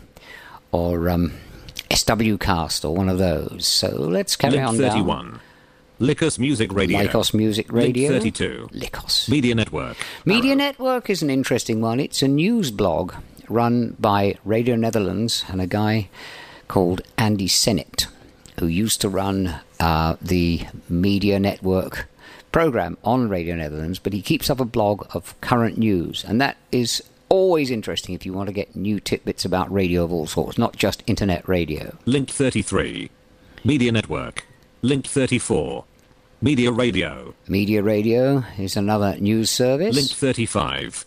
or 0.71 1.09
um, 1.11 1.33
SWCast 1.91 2.85
or 2.85 2.95
one 2.95 3.09
of 3.09 3.19
those. 3.19 3.67
So 3.67 3.89
let's 3.89 4.37
carry 4.37 4.59
Link 4.59 4.69
on 4.69 4.79
down. 4.79 5.41
31. 6.01 6.09
Lycos 6.09 6.39
Music 6.39 6.73
Radio. 6.73 6.99
Lycos 6.99 7.35
Music 7.35 7.73
Radio. 7.73 8.11
Link 8.11 8.23
32. 8.23 8.69
Lycos. 8.73 9.29
Media 9.29 9.55
Network. 9.55 9.97
Media 10.25 10.53
Arrow. 10.53 10.59
Network 10.59 11.11
is 11.11 11.23
an 11.23 11.29
interesting 11.29 11.83
one. 11.83 12.01
It's 12.01 12.23
a 12.23 12.29
news 12.29 12.71
blog 12.71 13.13
run 13.49 13.97
by 13.99 14.37
Radio 14.45 14.77
Netherlands 14.77 15.45
and 15.49 15.61
a 15.61 15.67
guy 15.67 16.09
called 16.69 17.03
Andy 17.19 17.49
Sennitt, 17.49 18.07
who 18.59 18.67
used 18.67 19.01
to 19.03 19.11
run 19.11 19.61
uh, 19.79 20.17
the 20.23 20.67
Media 20.89 21.39
Network 21.39 22.09
program 22.51 22.97
on 23.05 23.29
Radio 23.29 23.55
Netherlands, 23.55 23.99
but 23.99 24.13
he 24.13 24.23
keeps 24.23 24.49
up 24.49 24.59
a 24.59 24.65
blog 24.65 25.07
of 25.15 25.39
current 25.41 25.77
news, 25.77 26.25
and 26.25 26.41
that 26.41 26.57
is 26.73 27.03
always 27.29 27.71
interesting 27.71 28.15
if 28.15 28.25
you 28.25 28.33
want 28.33 28.49
to 28.49 28.53
get 28.53 28.75
new 28.75 29.01
tidbits 29.01 29.45
about 29.45 29.73
radio 29.73 30.03
of 30.05 30.13
all 30.13 30.27
sorts, 30.27 30.57
not 30.59 30.77
just 30.77 31.03
internet 31.07 31.47
radio. 31.49 31.97
Link 32.07 32.31
33. 32.31 33.11
Media 33.65 33.93
Network. 33.93 34.47
Link 34.83 35.07
34. 35.07 35.85
Media 36.43 36.73
Radio. 36.73 37.35
Media 37.49 37.83
Radio 37.83 38.45
is 38.59 38.75
another 38.75 39.15
news 39.19 39.51
service. 39.51 39.95
Link 39.95 40.09
35. 40.09 41.05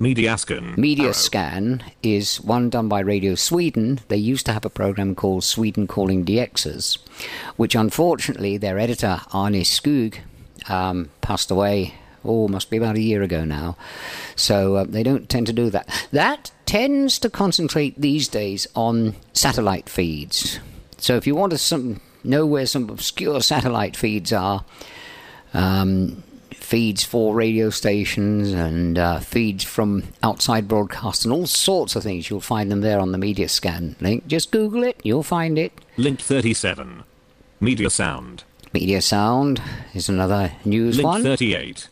Mediascan. 0.00 0.78
Media 0.78 1.04
Arrow. 1.04 1.12
Scan 1.12 1.84
is 2.02 2.40
one 2.40 2.70
done 2.70 2.88
by 2.88 3.00
Radio 3.00 3.34
Sweden. 3.34 4.00
They 4.08 4.16
used 4.16 4.46
to 4.46 4.54
have 4.54 4.64
a 4.64 4.70
program 4.70 5.14
called 5.14 5.44
Sweden 5.44 5.86
Calling 5.86 6.24
DXs, 6.24 6.96
which 7.56 7.74
unfortunately 7.74 8.56
their 8.56 8.78
editor 8.78 9.20
Arne 9.34 9.52
Skog 9.52 10.16
um, 10.70 11.10
passed 11.20 11.50
away. 11.50 11.92
Oh, 12.24 12.48
must 12.48 12.70
be 12.70 12.78
about 12.78 12.96
a 12.96 13.02
year 13.02 13.22
ago 13.22 13.44
now. 13.44 13.76
So 14.34 14.76
uh, 14.76 14.84
they 14.84 15.02
don't 15.02 15.28
tend 15.28 15.46
to 15.48 15.52
do 15.52 15.68
that. 15.68 16.08
That 16.10 16.52
tends 16.64 17.18
to 17.18 17.28
concentrate 17.28 18.00
these 18.00 18.28
days 18.28 18.66
on 18.74 19.14
satellite 19.34 19.90
feeds. 19.90 20.58
So 20.96 21.16
if 21.16 21.26
you 21.26 21.34
want 21.34 21.50
to 21.52 21.58
some, 21.58 22.00
know 22.24 22.46
where 22.46 22.66
some 22.66 22.88
obscure 22.88 23.40
satellite 23.40 23.96
feeds 23.96 24.32
are, 24.32 24.64
um, 25.54 26.22
feeds 26.52 27.04
for 27.04 27.34
radio 27.34 27.70
stations 27.70 28.52
and 28.52 28.98
uh, 28.98 29.18
feeds 29.20 29.64
from 29.64 30.04
outside 30.22 30.68
broadcasts 30.68 31.24
and 31.24 31.32
all 31.32 31.46
sorts 31.46 31.96
of 31.96 32.02
things. 32.02 32.30
You'll 32.30 32.40
find 32.40 32.70
them 32.70 32.80
there 32.80 33.00
on 33.00 33.12
the 33.12 33.18
Media 33.18 33.48
Scan 33.48 33.96
link. 34.00 34.26
Just 34.26 34.50
Google 34.50 34.84
it, 34.84 35.00
you'll 35.02 35.22
find 35.22 35.58
it. 35.58 35.72
Link 35.96 36.20
37. 36.20 37.04
Media 37.60 37.90
Sound. 37.90 38.44
Media 38.72 39.02
Sound 39.02 39.60
is 39.94 40.08
another 40.08 40.52
news 40.64 40.96
Link 40.96 41.06
one. 41.06 41.22
38. 41.22 41.88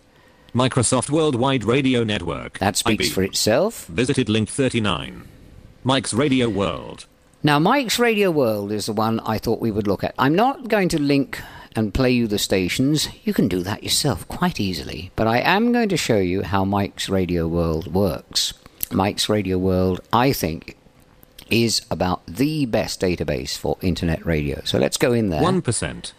Microsoft 0.55 1.11
Worldwide 1.11 1.65
Radio 1.65 2.05
Network. 2.05 2.59
That 2.59 2.77
speaks 2.77 3.07
IB. 3.07 3.11
for 3.13 3.23
itself. 3.23 3.87
Visited 3.87 4.29
link 4.29 4.49
39. 4.49 5.27
Mike's 5.85 6.15
Radio 6.15 6.49
World. 6.49 7.07
Now, 7.43 7.59
Mike's 7.59 7.99
Radio 7.99 8.31
World 8.31 8.73
is 8.73 8.87
the 8.87 8.93
one 8.93 9.21
I 9.21 9.39
thought 9.39 9.61
we 9.61 9.71
would 9.71 9.87
look 9.87 10.03
at. 10.03 10.15
I'm 10.19 10.35
not 10.35 10.69
going 10.69 10.89
to 10.91 11.01
link 11.01 11.41
and 11.77 11.95
play 11.95 12.11
you 12.11 12.27
the 12.27 12.39
stations. 12.39 13.09
You 13.25 13.33
can 13.33 13.47
do 13.47 13.63
that 13.63 13.85
yourself 13.85 14.27
quite 14.27 14.59
easily. 14.59 15.13
But 15.15 15.29
I 15.29 15.39
am 15.39 15.73
going 15.73 15.89
to 15.91 15.97
show 15.97 16.19
you 16.19 16.43
how 16.43 16.65
Mike's 16.65 17.09
Radio 17.09 17.47
World 17.47 17.93
works. 17.95 18.55
Mike's 18.91 19.29
Radio 19.29 19.57
World, 19.57 20.01
I 20.13 20.33
think, 20.33 20.77
is 21.49 21.81
about 21.91 22.27
the 22.27 22.67
best 22.67 23.01
database 23.01 23.57
for 23.57 23.79
internet 23.83 24.25
radio. 24.27 24.61
So 24.65 24.79
let's 24.79 24.97
go 24.97 25.13
in 25.13 25.31
there. 25.31 25.41
1%. 25.43 26.13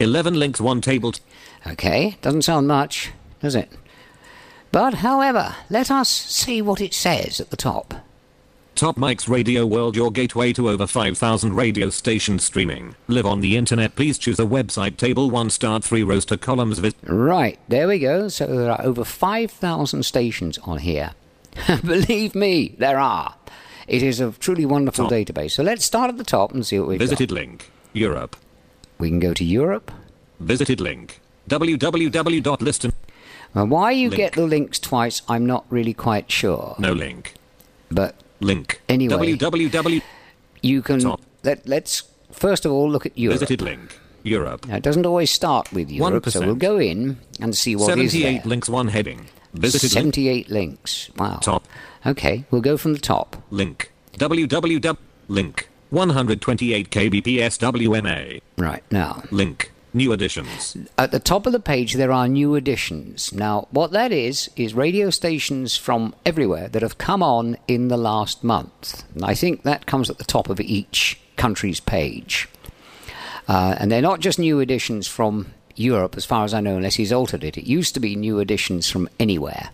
11 0.00 0.34
links, 0.38 0.60
1 0.60 0.80
table. 0.80 1.12
T- 1.12 1.20
Okay, 1.64 2.16
doesn't 2.22 2.42
sound 2.42 2.66
much, 2.66 3.12
does 3.40 3.54
it? 3.54 3.70
But, 4.72 4.94
however, 4.94 5.54
let 5.70 5.92
us 5.92 6.08
see 6.08 6.60
what 6.60 6.80
it 6.80 6.92
says 6.92 7.38
at 7.40 7.50
the 7.50 7.56
top. 7.56 7.94
Top 8.74 8.96
Mike's 8.96 9.28
Radio 9.28 9.64
World, 9.66 9.94
your 9.94 10.10
gateway 10.10 10.52
to 10.54 10.68
over 10.68 10.86
5,000 10.86 11.54
radio 11.54 11.88
stations 11.90 12.42
streaming. 12.44 12.96
Live 13.06 13.26
on 13.26 13.40
the 13.40 13.56
internet. 13.56 13.94
Please 13.94 14.18
choose 14.18 14.40
a 14.40 14.44
website. 14.44 14.96
Table 14.96 15.30
1, 15.30 15.50
start 15.50 15.84
3 15.84 16.02
rows 16.02 16.24
to 16.26 16.36
columns. 16.38 16.78
Vis- 16.80 16.94
Right, 17.04 17.58
there 17.68 17.86
we 17.86 17.98
go. 17.98 18.28
So 18.28 18.46
there 18.46 18.72
are 18.72 18.80
over 18.84 19.04
5,000 19.04 20.02
stations 20.04 20.58
on 20.58 20.78
here. 20.78 21.12
Believe 21.84 22.34
me, 22.34 22.74
there 22.78 22.98
are. 22.98 23.34
It 23.86 24.02
is 24.02 24.20
a 24.20 24.32
truly 24.32 24.64
wonderful 24.64 25.04
Top. 25.04 25.12
database. 25.12 25.52
So 25.52 25.62
let's 25.62 25.84
start 25.84 26.08
at 26.08 26.16
the 26.16 26.24
top 26.24 26.52
and 26.52 26.66
see 26.66 26.78
what 26.78 26.88
we've 26.88 26.98
Visited 26.98 27.28
got. 27.28 27.34
link. 27.34 27.70
Europe. 27.92 28.36
We 28.98 29.10
can 29.10 29.20
go 29.20 29.34
to 29.34 29.44
Europe. 29.44 29.92
Visited 30.40 30.80
link. 30.80 31.20
www.listen. 31.48 32.92
Now, 33.54 33.66
why 33.66 33.90
you 33.90 34.08
Link. 34.08 34.16
get 34.18 34.32
the 34.32 34.46
links 34.46 34.78
twice, 34.78 35.20
I'm 35.28 35.44
not 35.44 35.66
really 35.68 35.92
quite 35.92 36.30
sure. 36.32 36.74
No 36.78 36.92
link. 36.94 37.34
But 37.90 38.14
Link. 38.42 38.80
Anyway. 38.88 39.34
www. 39.36 40.02
you 40.62 40.82
can. 40.82 41.00
Top. 41.00 41.20
Let, 41.44 41.66
let's 41.66 42.02
first 42.32 42.64
of 42.64 42.72
all 42.72 42.90
look 42.90 43.06
at 43.06 43.16
Europe. 43.16 43.40
Visited 43.40 43.62
link. 43.62 43.98
Europe. 44.24 44.68
Now, 44.68 44.76
it 44.76 44.82
doesn't 44.82 45.04
always 45.06 45.30
start 45.30 45.72
with 45.72 45.90
Europe, 45.90 46.28
so 46.28 46.40
we'll 46.40 46.54
go 46.54 46.78
in 46.78 47.18
and 47.40 47.56
see 47.56 47.74
what 47.74 47.98
is 47.98 48.12
78 48.12 48.22
there. 48.22 48.48
links, 48.48 48.68
1 48.68 48.88
heading. 48.88 49.26
Visited 49.52 49.92
link. 49.94 50.14
78 50.14 50.50
links. 50.50 51.10
Wow. 51.16 51.38
Top. 51.42 51.66
Okay, 52.06 52.44
we'll 52.50 52.60
go 52.60 52.76
from 52.76 52.92
the 52.92 53.00
top. 53.00 53.36
Link. 53.50 53.90
www. 54.14 54.96
Link. 55.28 55.68
128 55.90 56.90
kbps 56.90 57.58
WMA. 57.58 58.40
Right, 58.56 58.82
now. 58.90 59.22
Link. 59.30 59.71
New 59.94 60.12
additions. 60.12 60.76
At 60.96 61.10
the 61.10 61.20
top 61.20 61.46
of 61.46 61.52
the 61.52 61.60
page, 61.60 61.94
there 61.94 62.12
are 62.12 62.26
new 62.26 62.54
additions. 62.54 63.32
Now, 63.32 63.68
what 63.70 63.90
that 63.92 64.10
is, 64.10 64.50
is 64.56 64.72
radio 64.72 65.10
stations 65.10 65.76
from 65.76 66.14
everywhere 66.24 66.68
that 66.68 66.82
have 66.82 66.96
come 66.96 67.22
on 67.22 67.58
in 67.68 67.88
the 67.88 67.98
last 67.98 68.42
month. 68.42 69.04
And 69.14 69.24
I 69.24 69.34
think 69.34 69.62
that 69.62 69.86
comes 69.86 70.08
at 70.08 70.16
the 70.16 70.24
top 70.24 70.48
of 70.48 70.60
each 70.60 71.20
country's 71.36 71.80
page. 71.80 72.48
Uh, 73.46 73.76
and 73.78 73.92
they're 73.92 74.00
not 74.00 74.20
just 74.20 74.38
new 74.38 74.60
additions 74.60 75.06
from 75.06 75.52
Europe, 75.74 76.16
as 76.16 76.24
far 76.24 76.44
as 76.44 76.54
I 76.54 76.60
know, 76.60 76.76
unless 76.76 76.94
he's 76.94 77.12
altered 77.12 77.44
it. 77.44 77.58
It 77.58 77.64
used 77.64 77.92
to 77.94 78.00
be 78.00 78.16
new 78.16 78.40
additions 78.40 78.88
from 78.88 79.10
anywhere. 79.20 79.70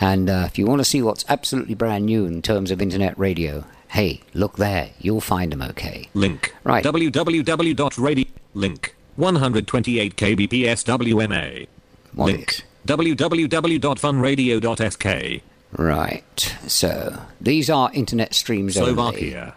And 0.00 0.28
uh, 0.28 0.44
if 0.46 0.58
you 0.58 0.66
want 0.66 0.80
to 0.80 0.84
see 0.84 1.00
what's 1.00 1.24
absolutely 1.28 1.74
brand 1.74 2.06
new 2.06 2.26
in 2.26 2.42
terms 2.42 2.70
of 2.70 2.82
internet 2.82 3.18
radio, 3.18 3.64
hey, 3.88 4.20
look 4.34 4.56
there. 4.56 4.90
You'll 4.98 5.20
find 5.20 5.52
them 5.52 5.62
okay. 5.62 6.08
Link. 6.12 6.54
Right. 6.64 6.84
www.radio. 6.84 8.24
Link. 8.54 8.94
128 9.18 10.16
kbps 10.16 10.84
WMA. 10.84 11.66
What 12.14 12.26
Link. 12.26 12.50
is? 12.52 12.62
www.funradio.sk. 12.86 15.42
Right. 15.72 16.56
So, 16.66 17.20
these 17.40 17.68
are 17.68 17.90
internet 17.92 18.32
streams 18.32 18.76
only. 18.76 18.92
Slovakia. 18.94 19.56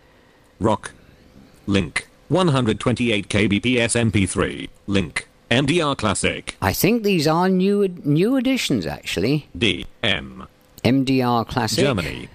Rock. 0.60 0.93
Link. 1.67 2.08
128 2.30 3.30
kbps 3.30 4.12
MP3. 4.12 4.67
Link. 4.88 5.28
MDR 5.52 5.95
Classic. 5.95 6.58
I 6.62 6.74
think 6.74 7.04
these 7.04 7.28
are 7.28 7.47
new 7.47 7.88
new 8.04 8.36
additions, 8.38 8.88
actually. 8.88 9.47
D. 9.56 9.86
M. 10.02 10.47
MDR 10.84 11.47
Classic. 11.47 11.86
Germany. 11.86 12.30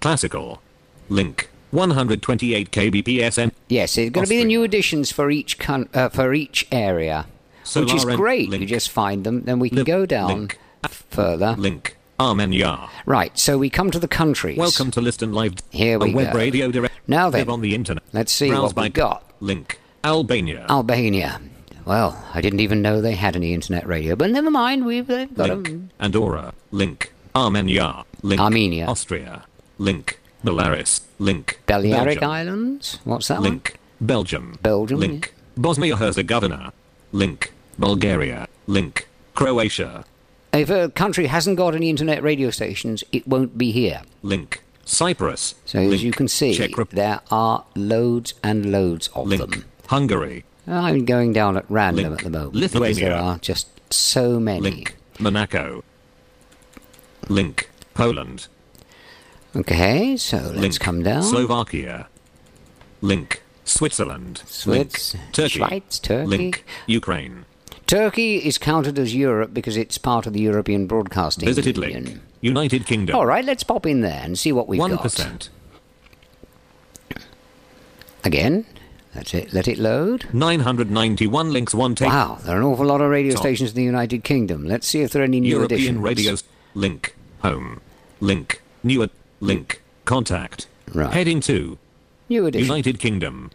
Classical. 0.00 0.62
Link. 1.08 1.50
128 1.72 2.70
kbps 2.70 3.38
M. 3.38 3.50
Yes, 3.70 3.96
it's 3.96 4.10
going 4.10 4.24
to 4.26 4.28
be 4.28 4.38
the 4.38 4.44
new 4.44 4.64
additions 4.64 5.12
for 5.12 5.30
each 5.30 5.58
con- 5.58 5.88
uh, 5.94 6.08
for 6.08 6.34
each 6.34 6.66
area, 6.72 7.26
which 7.74 7.94
is 7.94 8.04
great. 8.04 8.50
You 8.52 8.66
just 8.66 8.90
find 8.90 9.22
them, 9.24 9.42
then 9.44 9.60
we 9.60 9.70
can 9.70 9.84
go 9.84 10.04
down 10.06 10.28
Link. 10.28 10.58
further. 10.88 11.54
Link. 11.56 11.96
Armenia. 12.18 12.90
Right. 13.06 13.36
So 13.38 13.56
we 13.56 13.70
come 13.70 13.90
to 13.92 13.98
the 13.98 14.08
countries. 14.08 14.58
Welcome 14.58 14.90
to 14.90 15.00
Listen 15.00 15.32
Live. 15.32 15.54
Here 15.70 15.98
we 15.98 16.12
a 16.12 16.14
web 16.16 16.32
go. 16.32 16.38
radio 16.38 16.70
direct. 16.70 16.94
Now 17.06 17.30
then, 17.30 17.42
Live 17.42 17.48
on 17.48 17.60
the 17.62 17.74
internet. 17.74 18.02
let's 18.12 18.32
see 18.32 18.48
Browse 18.50 18.74
what 18.74 18.82
we've 18.82 18.92
got. 18.92 19.22
Link. 19.40 19.80
Albania. 20.04 20.66
Albania. 20.68 21.40
Well, 21.86 22.22
I 22.34 22.40
didn't 22.42 22.60
even 22.60 22.82
know 22.82 23.00
they 23.00 23.14
had 23.14 23.36
any 23.36 23.54
internet 23.54 23.86
radio, 23.86 24.16
but 24.16 24.30
never 24.30 24.50
mind. 24.50 24.84
We've 24.84 25.06
got 25.08 25.36
Link. 25.36 25.68
them. 25.68 25.90
Andorra. 25.98 26.52
Link. 26.72 27.12
Armenia. 27.34 28.04
Link. 28.22 28.40
Armenia. 28.40 28.86
Austria. 28.86 29.44
Link. 29.78 30.19
Belarus. 30.44 31.02
Link. 31.18 31.60
Balearic 31.66 32.20
Belgium. 32.20 32.30
Islands. 32.30 32.98
What's 33.04 33.28
that 33.28 33.40
one? 33.40 33.50
Link. 33.50 33.76
Belgium. 34.00 34.58
Belgium, 34.62 35.00
Link. 35.00 35.34
Bosnia 35.56 35.96
Herzegovina. 35.96 36.72
Link. 37.12 37.52
Bulgaria. 37.78 38.48
Link. 38.66 39.08
Croatia. 39.34 40.04
If 40.52 40.70
a 40.70 40.88
country 40.90 41.26
hasn't 41.26 41.56
got 41.56 41.74
any 41.74 41.90
internet 41.90 42.22
radio 42.22 42.50
stations, 42.50 43.04
it 43.12 43.26
won't 43.28 43.56
be 43.58 43.70
here. 43.70 44.02
Link. 44.22 44.62
Cyprus. 44.84 45.54
So 45.66 45.78
Link. 45.78 45.92
as 45.94 46.02
you 46.02 46.12
can 46.12 46.26
see, 46.28 46.58
Rep- 46.76 46.90
there 46.90 47.20
are 47.30 47.64
loads 47.76 48.34
and 48.42 48.72
loads 48.72 49.08
of 49.14 49.28
Link. 49.28 49.40
them. 49.50 49.64
Hungary. 49.88 50.44
I'm 50.66 51.04
going 51.04 51.32
down 51.32 51.56
at 51.56 51.64
random 51.70 52.10
Link. 52.10 52.20
at 52.20 52.24
the 52.24 52.30
moment 52.38 52.72
because 52.72 52.98
there 52.98 53.14
are 53.16 53.38
just 53.38 53.68
so 53.92 54.40
many. 54.40 54.60
Link. 54.60 54.96
Monaco. 55.18 55.84
Link. 57.28 57.70
Poland. 57.94 58.46
Okay, 59.56 60.16
so 60.16 60.36
let's 60.36 60.56
Link. 60.56 60.80
come 60.80 61.02
down. 61.02 61.22
Slovakia. 61.22 62.06
Link. 63.00 63.42
Switzerland. 63.64 64.42
Swiss, 64.46 65.14
Link. 65.14 65.32
Turkey. 65.32 65.58
Schweiz, 65.60 66.00
Turkey. 66.02 66.26
Link. 66.26 66.64
Ukraine. 66.86 67.44
Turkey 67.86 68.36
is 68.36 68.58
counted 68.58 68.98
as 68.98 69.14
Europe 69.14 69.52
because 69.52 69.76
it's 69.76 69.98
part 69.98 70.26
of 70.26 70.32
the 70.32 70.40
European 70.40 70.86
Broadcasting 70.86 71.46
Visited 71.46 71.76
Union. 71.76 72.04
link. 72.04 72.20
United 72.40 72.86
Kingdom. 72.86 73.16
All 73.16 73.26
right, 73.26 73.44
let's 73.44 73.62
pop 73.64 73.84
in 73.86 74.00
there 74.00 74.20
and 74.22 74.38
see 74.38 74.52
what 74.52 74.68
we've 74.68 74.78
One 74.78 74.92
got. 74.92 75.02
percent. 75.02 75.50
Again, 78.22 78.66
that's 79.14 79.34
it. 79.34 79.52
Let 79.52 79.66
it 79.66 79.78
load. 79.78 80.26
Nine 80.32 80.60
hundred 80.60 80.90
ninety-one 80.90 81.52
links. 81.52 81.74
One 81.74 81.94
take. 81.94 82.08
Wow, 82.08 82.38
there 82.44 82.54
are 82.54 82.58
an 82.58 82.64
awful 82.64 82.86
lot 82.86 83.00
of 83.00 83.10
radio 83.10 83.32
Top. 83.32 83.42
stations 83.42 83.70
in 83.70 83.76
the 83.76 83.82
United 83.84 84.24
Kingdom. 84.24 84.64
Let's 84.66 84.86
see 84.86 85.00
if 85.02 85.10
there 85.12 85.22
are 85.22 85.24
any 85.24 85.40
new 85.40 85.48
European 85.48 85.80
additions. 85.80 86.00
radios. 86.00 86.44
Link. 86.74 87.16
Home. 87.42 87.80
Link. 88.20 88.62
New. 88.84 89.02
ad- 89.02 89.10
Link. 89.40 89.82
Contact. 90.04 90.66
Right. 90.92 91.12
Heading 91.12 91.40
two. 91.40 91.78
New 92.28 92.46
additions. 92.46 92.68
United 92.68 92.98
Kingdom. 92.98 93.50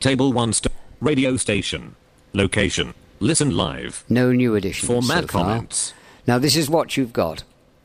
Table 0.00 0.32
one. 0.32 0.52
St- 0.52 0.72
radio 1.00 1.36
station. 1.36 1.96
Location. 2.32 2.94
Listen 3.20 3.56
live. 3.56 4.04
No 4.08 4.32
new 4.32 4.54
additions. 4.54 4.86
Format 4.90 5.22
so 5.22 5.26
far. 5.28 5.42
comments. 5.44 5.94
Now 6.26 6.38
this 6.38 6.56
is 6.56 6.68
what 6.70 6.96
you've 6.96 7.12
got. 7.12 7.44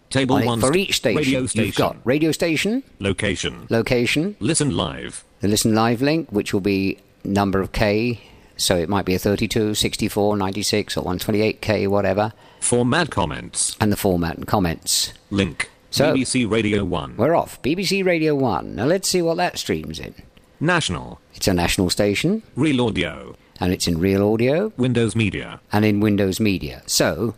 Table 0.10 0.36
On 0.38 0.44
it- 0.44 0.46
one. 0.48 0.60
for 0.60 0.76
each 0.76 0.96
station, 0.98 1.18
Radio 1.18 1.46
station. 1.46 1.66
you've 1.68 1.76
got 1.76 1.98
radio 2.04 2.32
station, 2.32 2.82
Location. 3.00 3.68
location, 3.70 4.36
Listen 4.40 4.76
live. 4.76 5.24
the 5.42 5.48
listen 5.48 5.76
live 5.76 6.02
link, 6.02 6.32
which 6.32 6.52
will 6.52 6.62
be 6.62 6.98
number 7.24 7.62
of 7.62 7.72
K, 7.74 8.20
so 8.58 8.76
it 8.76 8.90
might 8.90 9.06
be 9.06 9.14
a 9.14 9.20
32, 9.20 9.76
64, 9.76 10.36
96, 10.36 10.98
or 10.98 11.04
128K, 11.04 11.88
whatever, 11.88 12.34
Format 12.60 13.12
comments. 13.12 13.78
and 13.80 13.92
the 13.92 13.96
format 13.98 14.36
and 14.38 14.48
comments. 14.48 15.14
Link. 15.30 15.70
So- 15.92 16.14
BBC 16.14 16.50
Radio 16.50 16.84
1. 16.86 17.16
We're 17.18 17.36
off. 17.36 17.62
BBC 17.62 18.04
Radio 18.06 18.36
1. 18.36 18.76
Now 18.76 18.86
let's 18.86 19.08
see 19.08 19.22
what 19.22 19.38
that 19.38 19.58
streams 19.58 20.00
in. 20.00 20.14
National. 20.60 21.20
It's 21.36 21.48
a 21.48 21.54
national 21.54 21.90
station, 21.90 22.44
Real 22.56 22.82
Audio. 22.86 23.36
and 23.62 23.72
it's 23.74 23.88
in 23.88 23.98
real 24.00 24.34
audio 24.34 24.72
Windows 24.78 25.16
Media. 25.16 25.60
and 25.72 25.86
in 25.86 26.00
Windows 26.02 26.40
Media. 26.40 26.82
So, 26.86 27.34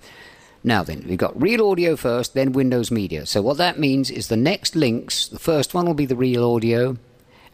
now 0.64 0.84
then, 0.84 1.06
we've 1.08 1.18
got 1.18 1.40
real 1.40 1.70
audio 1.70 1.96
first, 1.96 2.34
then 2.34 2.52
Windows 2.52 2.90
Media. 2.92 3.26
So, 3.28 3.42
what 3.42 3.58
that 3.58 3.80
means 3.80 4.10
is 4.10 4.28
the 4.28 4.38
next 4.38 4.76
links, 4.76 5.28
the 5.28 5.40
first 5.40 5.74
one 5.74 5.86
will 5.86 5.94
be 5.94 6.06
the 6.08 6.16
real 6.16 6.44
audio, 6.56 6.98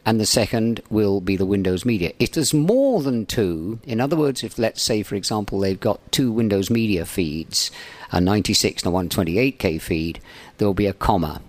and 0.07 0.21
the 0.21 0.25
second 0.25 0.81
will 0.89 1.19
be 1.19 1.35
the 1.35 1.45
Windows 1.45 1.83
Media. 1.83 2.13
If 2.17 2.31
there's 2.31 2.53
more 2.53 3.01
than 3.01 3.25
two, 3.25 3.79
in 3.83 3.99
other 3.99 4.15
words, 4.15 4.41
if 4.41 4.57
let's 4.57 4.81
say, 4.81 5.03
for 5.03 5.15
example, 5.15 5.59
they've 5.59 5.77
got 5.77 5.99
two 6.13 6.31
Windows 6.31 6.69
Media 6.69 7.05
feeds, 7.05 7.71
a 8.13 8.21
96 8.21 8.83
and 8.83 8.95
a 8.95 8.97
128K 8.97 9.81
feed, 9.81 10.21
there'll 10.57 10.73
be 10.73 10.87
a 10.87 10.93
comma. 10.93 11.41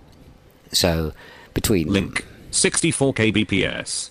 So, 0.73 1.13
between. 1.53 1.87
Link. 1.87 2.25
64 2.51 3.13
kbps. 3.13 4.09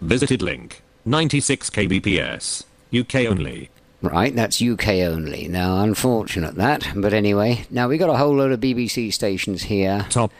Visited 0.00 0.40
link. 0.40 0.80
96 1.04 1.68
kbps. 1.68 2.64
UK 2.98 3.30
only. 3.30 3.68
Right, 4.00 4.34
that's 4.34 4.62
UK 4.62 4.88
only. 5.04 5.48
Now, 5.48 5.82
unfortunate 5.82 6.54
that, 6.54 6.88
but 6.96 7.12
anyway. 7.12 7.66
Now, 7.70 7.88
we've 7.88 7.98
got 7.98 8.08
a 8.08 8.16
whole 8.16 8.36
load 8.36 8.52
of 8.52 8.60
BBC 8.60 9.12
stations 9.12 9.64
here. 9.64 10.06
Top. 10.08 10.32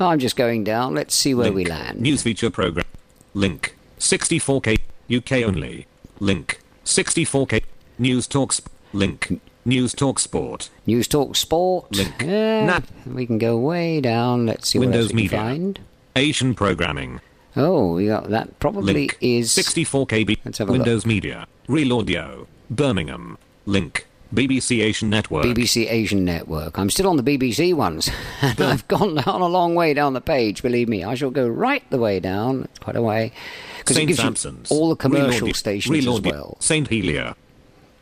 Oh, 0.00 0.06
I'm 0.08 0.18
just 0.18 0.36
going 0.36 0.64
down. 0.64 0.94
Let's 0.94 1.14
see 1.14 1.34
where 1.34 1.46
link. 1.46 1.56
we 1.56 1.64
land. 1.64 2.00
News 2.00 2.22
feature 2.22 2.50
program. 2.50 2.86
Link. 3.34 3.76
64k. 3.98 4.78
UK 5.14 5.32
only. 5.44 5.86
Link. 6.20 6.60
64k. 6.84 7.62
News 7.98 8.26
Talks. 8.26 8.60
Link. 8.92 9.40
News 9.64 9.92
Talk 9.92 10.18
Sport. 10.18 10.70
News 10.86 11.08
Talk 11.08 11.36
Sport. 11.36 11.94
Link. 11.94 12.22
Yeah, 12.24 12.80
we 13.06 13.26
can 13.26 13.38
go 13.38 13.58
way 13.58 14.00
down. 14.00 14.46
Let's 14.46 14.68
see 14.68 14.78
Windows 14.78 14.96
what 14.96 15.10
else 15.10 15.12
we 15.12 15.22
Media. 15.22 15.38
find. 15.38 15.80
Asian 16.16 16.54
programming. 16.54 17.20
Oh, 17.56 17.94
we 17.94 18.06
got 18.06 18.30
that. 18.30 18.58
Probably 18.60 18.92
Link. 18.94 19.18
is 19.20 19.50
64 19.52 20.06
kb. 20.06 20.38
Let's 20.44 20.58
have 20.58 20.68
a 20.68 20.72
Windows 20.72 21.04
Media. 21.04 21.46
Real 21.66 21.98
Audio. 21.98 22.46
Birmingham. 22.70 23.36
Link. 23.66 24.06
BBC 24.32 24.82
Asian 24.82 25.08
Network. 25.08 25.44
BBC 25.44 25.90
Asian 25.90 26.24
Network. 26.24 26.78
I'm 26.78 26.90
still 26.90 27.08
on 27.08 27.16
the 27.16 27.22
BBC 27.22 27.72
ones, 27.74 28.10
and 28.42 28.60
I've 28.60 28.86
gone 28.88 29.14
down 29.14 29.40
a 29.40 29.46
long 29.46 29.74
way 29.74 29.94
down 29.94 30.12
the 30.12 30.20
page. 30.20 30.62
Believe 30.62 30.88
me, 30.88 31.02
I 31.02 31.14
shall 31.14 31.30
go 31.30 31.48
right 31.48 31.82
the 31.90 31.98
way 31.98 32.20
down. 32.20 32.68
Quite 32.80 32.96
a 32.96 33.02
way 33.02 33.32
because 33.78 33.96
it 33.96 34.06
gives 34.06 34.44
you 34.44 34.62
all 34.70 34.90
the 34.90 34.96
commercial 34.96 35.54
stations 35.54 36.06
as 36.06 36.20
well. 36.20 36.56
St. 36.60 36.88
Helier. 36.88 37.34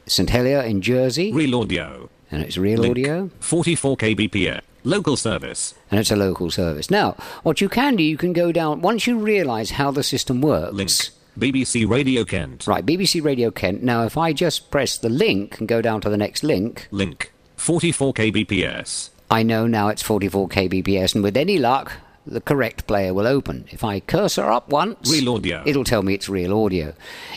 St 0.09 0.31
Helier 0.31 0.61
in 0.61 0.83
Jersey, 0.83 1.33
Real 1.33 1.61
Audio. 1.61 2.09
and 2.31 2.43
it's 2.43 2.57
real 2.57 2.81
Link. 2.81 2.93
audio, 2.93 3.31
44 3.41 3.97
kbps. 3.97 4.61
Local 4.85 5.17
service. 5.17 5.75
and 5.91 5.99
it's 5.99 6.13
a 6.13 6.17
local 6.17 6.49
service. 6.49 6.91
Now, 6.91 7.17
what 7.43 7.61
you 7.61 7.69
can 7.69 7.97
do, 7.97 8.05
you 8.05 8.17
can 8.17 8.33
go 8.33 8.53
down 8.53 8.83
once 8.83 9.09
you 9.09 9.19
realise 9.19 9.71
how 9.71 9.91
the 9.91 10.05
system 10.05 10.41
works. 10.41 10.73
Link. 10.75 10.91
BBC 11.39 11.89
Radio 11.89 12.25
Kent. 12.25 12.67
Right, 12.67 12.85
BBC 12.85 13.23
Radio 13.23 13.51
Kent. 13.51 13.83
Now, 13.83 14.05
if 14.05 14.17
I 14.17 14.33
just 14.33 14.71
press 14.71 14.97
the 14.97 15.11
link 15.11 15.59
and 15.59 15.69
go 15.69 15.83
down 15.83 16.01
to 16.01 16.09
the 16.09 16.17
next 16.17 16.43
link, 16.43 16.89
Link. 16.91 17.33
44 17.57 18.15
kbps. 18.15 19.11
I 19.31 19.43
know 19.43 19.67
now 19.67 19.89
it's 19.89 20.03
44 20.03 20.49
kbps, 20.49 21.15
and 21.15 21.23
with 21.23 21.37
any 21.37 21.59
luck, 21.59 21.93
the 22.27 22.41
correct 22.41 22.87
player 22.87 23.13
will 23.13 23.27
open. 23.27 23.67
If 23.71 23.85
I 23.85 24.01
cursor 24.01 24.45
up 24.51 24.69
once, 24.71 25.11
Real 25.13 25.35
audio. 25.35 25.63
it'll 25.67 25.85
tell 25.85 26.03
me 26.03 26.15
it's 26.15 26.29
real 26.29 26.59
audio. 26.65 26.95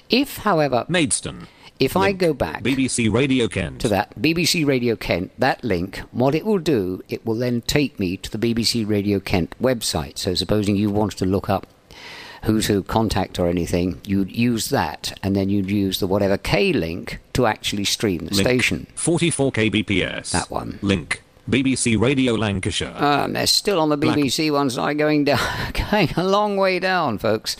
If, 0.09 0.37
however, 0.37 0.85
Maidstone. 0.87 1.47
if 1.79 1.97
I 1.97 2.11
go 2.13 2.33
back 2.33 2.63
BBC 2.63 3.11
Radio 3.11 3.47
Kent. 3.47 3.81
to 3.81 3.87
that 3.89 4.15
BBC 4.19 4.65
Radio 4.65 4.95
Kent, 4.95 5.31
that 5.37 5.63
link, 5.63 5.99
what 6.11 6.35
it 6.35 6.45
will 6.45 6.57
do, 6.59 7.03
it 7.09 7.25
will 7.25 7.35
then 7.35 7.61
take 7.61 7.99
me 7.99 8.15
to 8.17 8.31
the 8.35 8.37
BBC 8.37 8.87
Radio 8.87 9.19
Kent 9.19 9.55
website. 9.61 10.17
So, 10.17 10.35
supposing 10.35 10.75
you 10.75 10.89
wanted 10.89 11.17
to 11.19 11.25
look 11.25 11.49
up 11.49 11.67
who 12.43 12.61
to 12.61 12.83
contact 12.83 13.39
or 13.39 13.47
anything, 13.47 13.99
you'd 14.05 14.31
use 14.31 14.69
that, 14.69 15.17
and 15.23 15.35
then 15.35 15.49
you'd 15.49 15.69
use 15.69 15.99
the 15.99 16.07
whatever 16.07 16.37
K 16.37 16.71
link 16.73 17.19
to 17.33 17.45
actually 17.45 17.85
stream 17.85 18.25
the 18.27 18.35
Link. 18.35 18.47
station. 18.47 18.87
44 18.95 19.51
kbps. 19.51 20.31
That 20.31 20.49
one. 20.49 20.79
Link. 20.81 21.21
BBC 21.49 21.99
Radio 21.99 22.33
Lancashire. 22.35 22.93
Um, 22.95 23.33
they're 23.33 23.47
still 23.47 23.79
on 23.79 23.89
the 23.89 23.97
Black- 23.97 24.17
BBC 24.17 24.51
ones, 24.51 24.77
not 24.77 24.93
going 24.97 25.23
down, 25.23 25.39
going 25.91 26.09
a 26.15 26.23
long 26.23 26.57
way 26.57 26.79
down, 26.79 27.17
folks. 27.17 27.57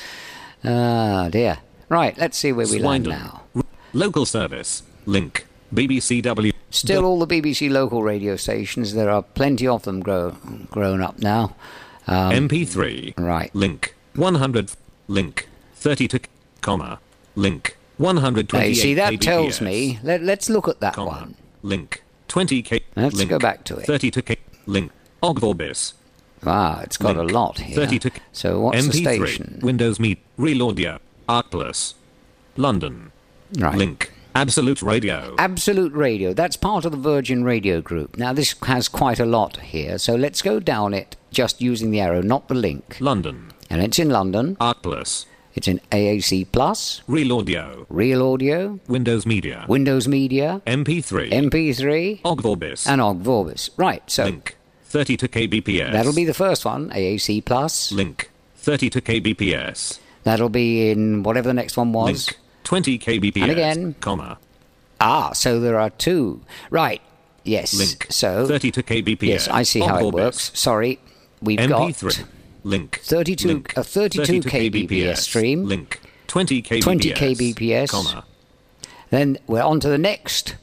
Ah, 0.63 1.29
dear. 1.31 1.57
Right, 1.89 2.15
let's 2.17 2.37
see 2.37 2.51
where 2.51 2.67
we 2.67 2.79
land 2.79 3.05
now. 3.07 3.41
R- 3.55 3.63
Local 3.93 4.25
service. 4.25 4.83
Link. 5.07 5.47
BBCW. 5.73 6.53
Still 6.69 7.03
all 7.03 7.17
the 7.19 7.25
BBC 7.41 7.69
local 7.71 8.03
radio 8.03 8.35
stations. 8.35 8.93
There 8.93 9.09
are 9.09 9.23
plenty 9.23 9.67
of 9.67 9.83
them 9.83 10.01
grow, 10.01 10.35
grown 10.69 11.01
up 11.01 11.17
now. 11.19 11.55
Um, 12.05 12.31
MP3. 12.47 13.17
right. 13.17 13.53
Link. 13.55 13.95
100. 14.15 14.71
Link. 15.07 15.47
32. 15.75 16.19
Comma. 16.61 16.99
Link. 17.35 17.77
128 17.97 18.67
Now, 18.67 18.73
see, 18.73 18.93
that 18.93 19.13
kbps, 19.13 19.19
tells 19.21 19.61
me. 19.61 19.99
Let, 20.03 20.21
let's 20.21 20.49
look 20.49 20.67
at 20.67 20.79
that 20.79 20.93
Comma. 20.93 21.09
one. 21.11 21.35
Link. 21.63 22.03
20 22.27 22.61
k. 22.61 22.81
Let's 22.95 23.15
link. 23.15 23.29
go 23.29 23.39
back 23.39 23.63
to 23.65 23.77
it. 23.77 23.85
32 23.85 24.21
k. 24.21 24.37
Link. 24.65 24.91
Ogg 25.21 25.39
Vorbis. 25.39 25.93
Ah, 26.45 26.81
it's 26.81 26.95
got 26.95 27.17
Link. 27.17 27.29
a 27.29 27.33
lot 27.33 27.59
here. 27.59 27.75
32 27.75 28.09
k. 28.11 28.21
So 28.31 28.61
what's 28.61 28.77
MP3. 28.77 28.91
the 28.91 29.03
station? 29.03 29.59
Windows 29.61 29.99
Meet. 29.99 30.19
Real 30.37 30.69
Audio. 30.69 30.99
AAC 31.27 31.51
Plus. 31.51 31.95
London. 32.55 33.11
Right. 33.57 33.75
Link. 33.75 34.13
Absolute 34.35 34.81
Radio. 34.81 35.35
Absolute 35.37 35.91
Radio. 35.93 36.33
That's 36.33 36.55
part 36.55 36.85
of 36.85 36.91
the 36.91 36.97
Virgin 36.97 37.43
Radio 37.43 37.81
Group. 37.81 38.17
Now, 38.17 38.31
this 38.31 38.55
has 38.63 38.87
quite 38.87 39.19
a 39.19 39.25
lot 39.25 39.57
here, 39.57 39.97
so 39.97 40.15
let's 40.15 40.41
go 40.41 40.59
down 40.59 40.93
it 40.93 41.15
just 41.31 41.61
using 41.61 41.91
the 41.91 41.99
arrow, 41.99 42.21
not 42.21 42.47
the 42.47 42.53
link. 42.53 42.97
London. 43.01 43.48
And 43.69 43.81
it's 43.81 43.99
in 43.99 44.09
London. 44.09 44.55
AAC 44.59 44.81
Plus. 44.81 45.25
It's 45.55 45.67
in 45.67 45.79
AAC 45.91 46.51
Plus, 46.51 47.01
Real 47.07 47.37
Audio. 47.37 47.85
Real 47.89 48.21
Audio, 48.31 48.79
Windows 48.87 49.25
Media. 49.25 49.65
Windows 49.67 50.07
Media, 50.07 50.61
MP3. 50.65 51.31
MP3, 51.31 52.21
Ogg 52.23 52.41
Vorbis. 52.41 52.87
and 52.87 53.01
Ogg 53.01 53.23
Vorbis. 53.23 53.69
Right, 53.75 54.01
so 54.09 54.25
Link. 54.25 54.55
32 54.85 55.27
kbps. 55.27 55.91
that'll 55.91 56.13
be 56.13 56.23
the 56.25 56.33
first 56.35 56.65
one, 56.65 56.89
AAC 56.91 57.43
Plus. 57.43 57.91
Link. 57.91 58.29
32 58.57 59.01
kbps. 59.01 59.99
That'll 60.23 60.49
be 60.49 60.91
in 60.91 61.23
whatever 61.23 61.47
the 61.47 61.53
next 61.53 61.75
one 61.77 61.91
was. 61.93 62.27
Link. 62.27 62.37
20 62.63 62.99
kbps. 62.99 63.41
And 63.41 63.51
again. 63.51 63.95
Comma. 63.99 64.37
Ah, 65.01 65.31
so 65.33 65.59
there 65.59 65.79
are 65.79 65.89
two. 65.89 66.41
Right, 66.69 67.01
yes. 67.43 67.73
Link. 67.73 68.05
So, 68.09 68.47
32 68.47 68.83
kbps. 68.83 69.23
yes, 69.27 69.47
I 69.47 69.63
see 69.63 69.79
how 69.79 70.07
it 70.07 70.13
works. 70.13 70.51
Sorry, 70.53 70.99
we've 71.41 71.59
MP3. 71.59 71.69
got 71.69 72.23
Link. 72.63 72.99
32 73.03 73.47
Link. 73.47 73.73
a 73.77 73.83
32 73.83 74.41
kbps 74.41 75.17
stream. 75.17 75.65
Link. 75.65 75.99
20 76.27 76.61
kbps. 76.61 76.81
20 76.81 77.11
kbps. 77.13 77.89
Comma. 77.89 78.23
Then 79.09 79.37
we're 79.47 79.63
on 79.63 79.79
to 79.79 79.89
the 79.89 79.97
next 79.97 80.55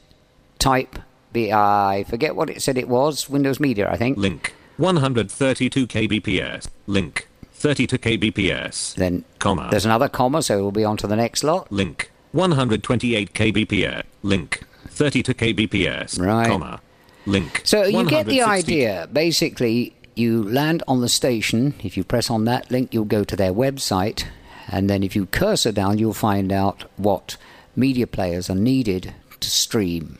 type. 0.59 0.99
I 1.35 2.03
forget 2.09 2.35
what 2.35 2.49
it 2.49 2.63
said 2.63 2.79
it 2.79 2.87
was. 2.89 3.29
Windows 3.29 3.59
Media, 3.59 3.91
I 3.91 3.95
think. 3.97 4.17
Link. 4.17 4.55
132 4.77 5.85
kbps. 5.85 6.67
Link. 6.87 7.27
32 7.51 7.97
kbps. 7.97 8.95
Then 8.95 9.23
Comma. 9.39 9.67
there's 9.69 9.85
another 9.85 10.07
comma, 10.07 10.41
so 10.41 10.61
we'll 10.61 10.71
be 10.71 10.83
on 10.85 10.97
to 10.97 11.07
the 11.07 11.15
next 11.15 11.43
lot. 11.43 11.71
Link. 11.71 12.11
128 12.31 13.33
kbps. 13.33 14.03
Link. 14.23 14.63
32 14.89 15.33
kbps. 15.33 16.19
Right. 16.19 16.47
Comma. 16.47 16.79
Link. 17.25 17.61
So 17.65 17.83
you 17.83 18.05
get 18.05 18.25
the 18.25 18.41
idea. 18.41 19.09
Basically, 19.11 19.93
you 20.17 20.43
land 20.43 20.83
on 20.87 21.01
the 21.01 21.09
station. 21.09 21.73
If 21.83 21.97
you 21.97 22.03
press 22.03 22.29
on 22.29 22.45
that 22.45 22.71
link, 22.71 22.93
you'll 22.93 23.05
go 23.05 23.23
to 23.23 23.35
their 23.35 23.53
website. 23.53 24.25
And 24.67 24.89
then 24.89 25.03
if 25.03 25.15
you 25.15 25.25
cursor 25.27 25.71
down, 25.71 25.97
you'll 25.97 26.13
find 26.13 26.51
out 26.51 26.83
what 26.97 27.37
media 27.75 28.07
players 28.07 28.49
are 28.49 28.55
needed 28.55 29.13
to 29.39 29.49
stream. 29.49 30.19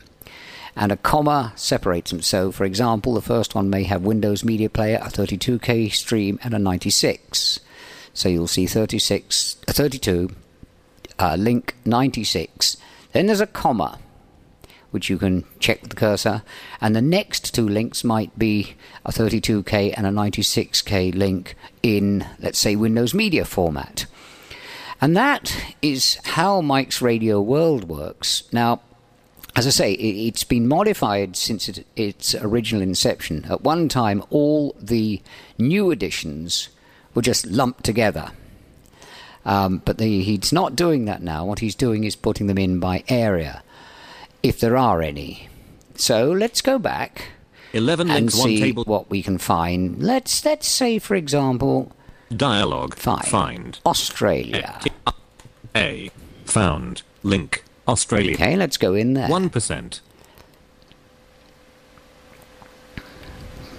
And 0.75 0.91
a 0.91 0.97
comma 0.97 1.53
separates 1.55 2.11
them. 2.11 2.21
So, 2.21 2.51
for 2.51 2.63
example, 2.63 3.13
the 3.13 3.21
first 3.21 3.55
one 3.55 3.69
may 3.69 3.83
have 3.83 4.03
Windows 4.03 4.43
Media 4.43 4.69
Player, 4.69 4.99
a 5.01 5.09
32K 5.09 5.91
stream, 5.91 6.39
and 6.43 6.53
a 6.53 6.59
96. 6.59 7.59
So 8.13 8.29
you'll 8.29 8.47
see 8.47 8.67
36, 8.67 9.57
uh, 9.67 9.73
32, 9.73 10.29
uh, 11.19 11.35
link 11.37 11.75
96. 11.85 12.77
Then 13.11 13.27
there's 13.27 13.41
a 13.41 13.47
comma 13.47 13.99
which 14.91 15.09
you 15.09 15.17
can 15.17 15.43
check 15.59 15.81
with 15.81 15.89
the 15.89 15.95
cursor. 15.95 16.43
And 16.81 16.95
the 16.95 17.01
next 17.01 17.53
two 17.53 17.67
links 17.67 18.03
might 18.03 18.37
be 18.37 18.75
a 19.05 19.11
32K 19.11 19.93
and 19.95 20.05
a 20.07 20.11
96K 20.11 21.13
link 21.13 21.55
in, 21.83 22.25
let's 22.39 22.59
say, 22.59 22.75
Windows 22.75 23.13
Media 23.13 23.45
format. 23.45 24.05
And 24.99 25.15
that 25.15 25.75
is 25.81 26.17
how 26.23 26.61
Mike's 26.61 27.01
Radio 27.01 27.39
World 27.39 27.85
works. 27.85 28.43
Now, 28.51 28.81
as 29.55 29.67
I 29.67 29.71
say, 29.71 29.93
it, 29.93 30.27
it's 30.27 30.43
been 30.43 30.67
modified 30.67 31.35
since 31.35 31.67
it, 31.67 31.85
its 31.95 32.35
original 32.35 32.81
inception. 32.81 33.45
At 33.49 33.61
one 33.61 33.89
time, 33.89 34.23
all 34.29 34.75
the 34.79 35.21
new 35.57 35.91
editions 35.91 36.69
were 37.13 37.21
just 37.21 37.45
lumped 37.47 37.83
together. 37.83 38.31
Um, 39.45 39.81
but 39.85 39.97
the, 39.97 40.21
he's 40.23 40.51
not 40.51 40.75
doing 40.75 41.05
that 41.05 41.21
now. 41.21 41.45
What 41.45 41.59
he's 41.59 41.73
doing 41.73 42.03
is 42.03 42.15
putting 42.15 42.47
them 42.47 42.57
in 42.57 42.79
by 42.79 43.03
area, 43.07 43.63
if 44.43 44.59
there 44.59 44.77
are 44.77 45.01
any. 45.01 45.49
So 45.95 46.31
let's 46.31 46.61
go 46.61 46.77
back 46.77 47.29
11 47.73 48.09
and 48.09 48.19
links, 48.19 48.37
one 48.37 48.47
see 48.47 48.59
table. 48.59 48.83
what 48.85 49.09
we 49.09 49.21
can 49.21 49.37
find. 49.37 50.01
Let's 50.01 50.45
let's 50.45 50.67
say, 50.67 50.99
for 50.99 51.15
example, 51.15 51.91
Dialogue. 52.35 52.95
Fine. 52.95 53.23
Find. 53.23 53.79
Australia. 53.85 54.81
A. 55.75 56.11
Found. 56.45 57.03
Link. 57.23 57.63
Australia. 57.87 58.33
Okay, 58.33 58.55
let's 58.55 58.77
go 58.77 58.93
in 58.93 59.13
there. 59.13 59.29
1%. 59.29 59.99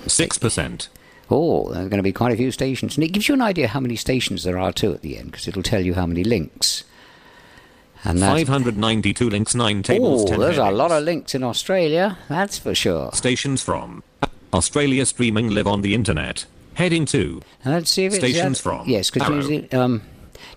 6%. 0.04 0.88
Oh, 1.30 1.70
there 1.70 1.84
are 1.84 1.88
going 1.88 1.98
to 1.98 2.02
be 2.02 2.12
quite 2.12 2.32
a 2.32 2.36
few 2.36 2.50
stations. 2.50 2.96
And 2.96 3.04
it 3.04 3.08
gives 3.08 3.28
you 3.28 3.34
an 3.34 3.42
idea 3.42 3.68
how 3.68 3.80
many 3.80 3.96
stations 3.96 4.44
there 4.44 4.58
are 4.58 4.72
too 4.72 4.94
at 4.94 5.02
the 5.02 5.18
end, 5.18 5.30
because 5.30 5.46
it'll 5.46 5.62
tell 5.62 5.84
you 5.84 5.94
how 5.94 6.06
many 6.06 6.24
links. 6.24 6.84
And 8.04 8.20
that, 8.22 8.28
592 8.46 9.28
links, 9.30 9.54
9 9.54 9.82
tables, 9.82 10.22
oh, 10.24 10.26
10 10.28 10.40
there's 10.40 10.58
a 10.58 10.70
lot 10.70 10.92
of 10.92 11.02
links 11.04 11.34
in 11.34 11.42
Australia. 11.42 12.16
That's 12.28 12.58
for 12.58 12.74
sure. 12.74 13.10
Stations 13.12 13.62
from. 13.62 14.02
Australia 14.52 15.04
streaming 15.04 15.50
live 15.50 15.66
on 15.66 15.82
the 15.82 15.94
internet. 15.94 16.46
Heading 16.74 17.04
2. 17.06 17.42
Now, 17.64 17.72
let's 17.72 17.90
see 17.90 18.04
if 18.04 18.12
it's 18.14 18.18
Stations 18.24 18.58
that- 18.58 18.62
from 18.62 18.88
Yes, 18.88 19.10
because 19.10 19.50
Arrow. 19.50 19.66
um, 19.84 20.02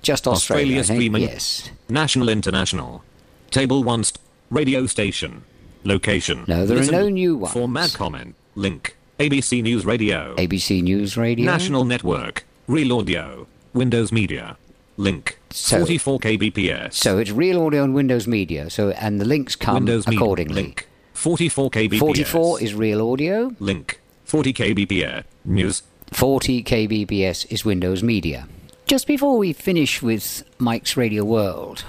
just 0.03 0.27
Australia. 0.27 0.79
Australia 0.79 0.83
streaming. 0.83 1.21
Yes. 1.23 1.69
National 1.89 2.29
International. 2.29 3.03
Table 3.49 3.83
1. 3.83 4.03
St- 4.03 4.19
radio 4.51 4.85
station. 4.85 5.43
Location. 5.83 6.45
No, 6.47 6.65
there 6.65 6.77
are 6.79 6.91
no 6.91 7.09
new 7.09 7.35
ones. 7.37 7.53
For 7.53 7.67
mad 7.67 7.93
comment. 7.93 8.35
Link. 8.55 8.95
ABC 9.19 9.61
News 9.63 9.83
Radio. 9.85 10.35
ABC 10.37 10.81
News 10.83 11.17
Radio. 11.17 11.45
National 11.45 11.83
Network. 11.85 12.45
Real 12.67 12.97
Audio. 12.99 13.47
Windows 13.73 14.11
Media. 14.11 14.57
Link. 14.97 15.39
So- 15.49 15.79
44 15.79 16.19
kbps. 16.19 16.93
So 16.93 17.17
it's 17.17 17.31
Real 17.31 17.61
Audio 17.63 17.83
and 17.83 17.93
Windows 17.93 18.27
Media. 18.27 18.69
So 18.69 18.91
and 18.91 19.19
the 19.19 19.25
links 19.25 19.55
come 19.55 19.75
Windows 19.75 20.07
Media. 20.07 20.19
accordingly. 20.19 20.63
Link. 20.63 20.87
44 21.13 21.69
kbps. 21.69 21.99
44 21.99 22.61
is 22.61 22.73
Real 22.73 23.11
Audio. 23.11 23.53
Link. 23.59 23.99
40 24.25 24.53
kbps. 24.53 25.23
News. 25.45 25.83
40 26.11 26.63
kbps 26.63 27.51
is 27.51 27.63
Windows 27.65 28.03
Media. 28.03 28.47
Just 28.85 29.07
before 29.07 29.37
we 29.37 29.53
finish 29.53 30.01
with 30.01 30.43
Mike's 30.57 30.97
Radio 30.97 31.23
World, 31.23 31.85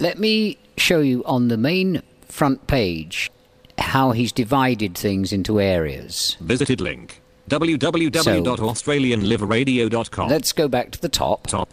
let 0.00 0.18
me 0.18 0.58
show 0.76 1.00
you 1.00 1.22
on 1.24 1.48
the 1.48 1.56
main 1.56 2.02
front 2.26 2.66
page 2.66 3.30
how 3.78 4.10
he's 4.12 4.32
divided 4.32 4.96
things 4.96 5.32
into 5.32 5.60
areas. 5.60 6.36
Visited 6.40 6.80
link 6.80 7.20
www.australianliveradio.com. 7.48 10.28
Let's 10.28 10.52
go 10.52 10.68
back 10.68 10.90
to 10.92 11.00
the 11.00 11.08
top, 11.08 11.46
Top. 11.48 11.68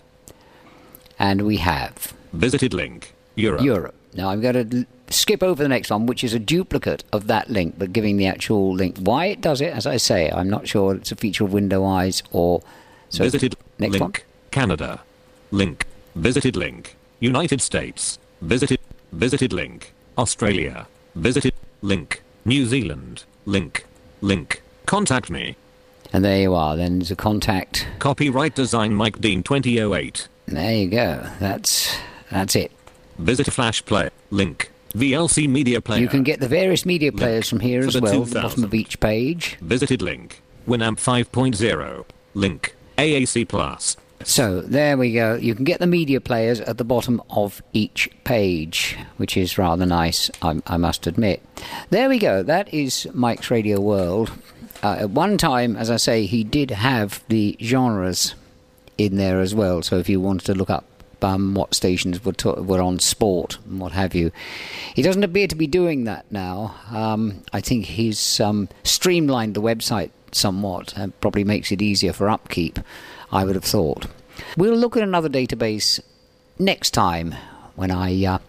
And 1.20 1.46
we 1.46 1.58
have 1.58 2.14
Visited 2.34 2.74
link 2.74 3.14
Europe. 3.36 3.62
Europe. 3.62 3.96
Now 4.14 4.30
I'm 4.30 4.42
going 4.42 4.70
to 4.70 4.86
skip 5.10 5.42
over 5.44 5.62
the 5.62 5.70
next 5.70 5.90
one, 5.90 6.06
which 6.06 6.24
is 6.24 6.34
a 6.34 6.40
duplicate 6.40 7.04
of 7.14 7.28
that 7.28 7.50
link, 7.50 7.76
but 7.78 7.94
giving 7.94 8.18
the 8.18 8.28
actual 8.28 8.74
link. 8.74 8.98
Why 9.00 9.28
it 9.28 9.42
does 9.42 9.62
it, 9.62 9.74
as 9.74 9.86
I 9.86 9.98
say, 9.98 10.30
I'm 10.32 10.50
not 10.50 10.68
sure 10.68 10.96
it's 10.96 11.12
a 11.12 11.16
feature 11.16 11.46
of 11.46 11.54
Window 11.54 11.86
Eyes 11.86 12.24
or. 12.32 12.62
So 13.10 13.24
Visited 13.24 13.56
next 13.80 13.94
link 13.94 14.02
one. 14.02 14.14
Canada. 14.52 15.02
Link. 15.52 15.86
Visited 16.16 16.56
link 16.56 16.96
United 17.20 17.62
States. 17.62 18.20
Visited 18.42 18.80
visited 19.12 19.54
link 19.54 19.94
Australia. 20.18 20.88
Visited 21.16 21.54
link 21.82 22.22
New 22.44 22.66
Zealand. 22.66 23.24
Link. 23.46 23.86
Link. 24.22 24.62
Contact 24.86 25.30
me. 25.30 25.56
And 26.12 26.24
there 26.24 26.40
you 26.40 26.54
are. 26.54 26.76
Then 26.76 27.00
there's 27.00 27.12
a 27.12 27.16
contact. 27.16 27.88
Copyright 28.00 28.56
design 28.56 28.94
Mike 28.94 29.20
Dean 29.20 29.44
2008. 29.44 30.28
There 30.48 30.74
you 30.74 30.90
go. 30.90 31.30
That's 31.40 31.96
that's 32.32 32.56
it. 32.56 32.72
Visit 33.20 33.48
a 33.48 33.52
Flash 33.52 33.84
Play. 33.86 34.10
Link. 34.32 34.72
VLC 34.94 35.48
Media 35.48 35.82
Player. 35.82 36.00
You 36.00 36.08
can 36.08 36.24
get 36.24 36.40
the 36.40 36.48
various 36.48 36.86
media 36.86 37.12
Link 37.12 37.20
players 37.20 37.50
from 37.50 37.60
here 37.60 37.82
for 37.84 37.90
as 37.90 38.02
well, 38.02 38.06
at 38.22 38.26
the 38.30 38.34
bottom 38.36 38.50
2000. 38.50 38.64
of 38.64 38.74
each 38.74 39.00
page. 39.00 39.58
Visited 39.62 40.02
link. 40.02 40.42
Winamp 40.68 40.98
5.0. 40.98 42.06
Link. 42.34 42.76
AAC 42.98 43.48
Plus. 43.48 43.98
So 44.24 44.62
there 44.62 44.98
we 44.98 45.14
go. 45.14 45.36
You 45.36 45.54
can 45.54 45.64
get 45.64 45.80
the 45.80 45.88
media 45.88 46.20
players 46.20 46.60
at 46.62 46.78
the 46.78 46.84
bottom 46.84 47.22
of 47.30 47.62
each 47.74 48.10
page, 48.24 48.98
which 49.18 49.38
is 49.38 49.58
rather 49.58 49.86
nice, 49.86 50.32
I, 50.42 50.60
I 50.66 50.78
must 50.78 51.06
admit. 51.06 51.44
There 51.92 52.10
we 52.10 52.18
go. 52.18 52.42
That 52.42 52.74
is 52.74 53.08
Mike's 53.14 53.52
Radio 53.52 53.80
World. 53.80 54.32
Uh, 54.82 54.98
at 55.00 55.10
one 55.12 55.38
time, 55.38 55.76
as 55.76 55.90
I 55.90 55.98
say, 55.98 56.26
he 56.26 56.44
did 56.44 56.72
have 56.72 57.24
the 57.30 57.58
genres 57.62 58.36
in 58.98 59.18
there 59.18 59.40
as 59.40 59.54
well. 59.54 59.82
So 59.82 59.98
if 59.98 60.10
you 60.10 60.20
wanted 60.20 60.46
to 60.46 60.56
look 60.56 60.70
up 60.70 60.86
um, 61.22 61.54
what 61.56 61.74
stations 61.74 62.24
were, 62.24 62.34
to- 62.34 62.62
were 62.62 62.82
on 62.82 63.00
sport 63.00 63.58
and 63.66 63.80
what 63.80 63.92
have 63.94 64.14
you, 64.14 64.32
he 64.94 65.02
doesn't 65.02 65.24
appear 65.24 65.48
to 65.48 65.56
be 65.56 65.68
doing 65.68 66.04
that 66.06 66.26
now. 66.32 66.76
Um, 66.92 67.42
I 67.54 67.62
think 67.62 67.86
he's 67.86 68.40
um, 68.40 68.70
streamlined 68.84 69.54
the 69.56 69.62
website 69.62 70.12
somewhat 70.32 70.94
and 70.98 71.20
probably 71.22 71.44
makes 71.44 71.72
it 71.72 71.82
easier 71.82 72.14
for 72.14 72.30
upkeep. 72.30 72.80
I 73.32 73.44
would 73.44 73.56
have 73.56 73.64
thought. 73.64 74.08
We'll 74.56 74.76
look 74.76 74.96
at 74.96 75.04
another 75.04 75.30
database 75.30 76.00
next 76.60 76.92
time 76.92 77.36
when 77.76 77.92
I 77.92 78.24
uh, 78.26 78.40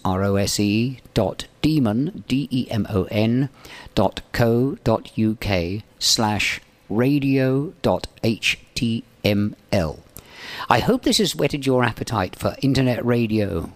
R-O-S-E, 0.03 0.99
dot 1.13 1.47
demon, 1.61 2.25
D-E-M-O-N, 2.27 3.49
dot 3.95 4.21
co, 4.33 4.75
dot 4.83 5.17
UK, 5.17 5.83
slash 5.97 6.59
radio, 6.89 7.73
dot 7.81 8.07
html. 8.23 9.99
I 10.69 10.79
hope 10.79 11.03
this 11.03 11.17
has 11.19 11.35
whetted 11.35 11.65
your 11.65 11.83
appetite 11.83 12.35
for 12.35 12.55
internet 12.61 13.05
radio 13.05 13.71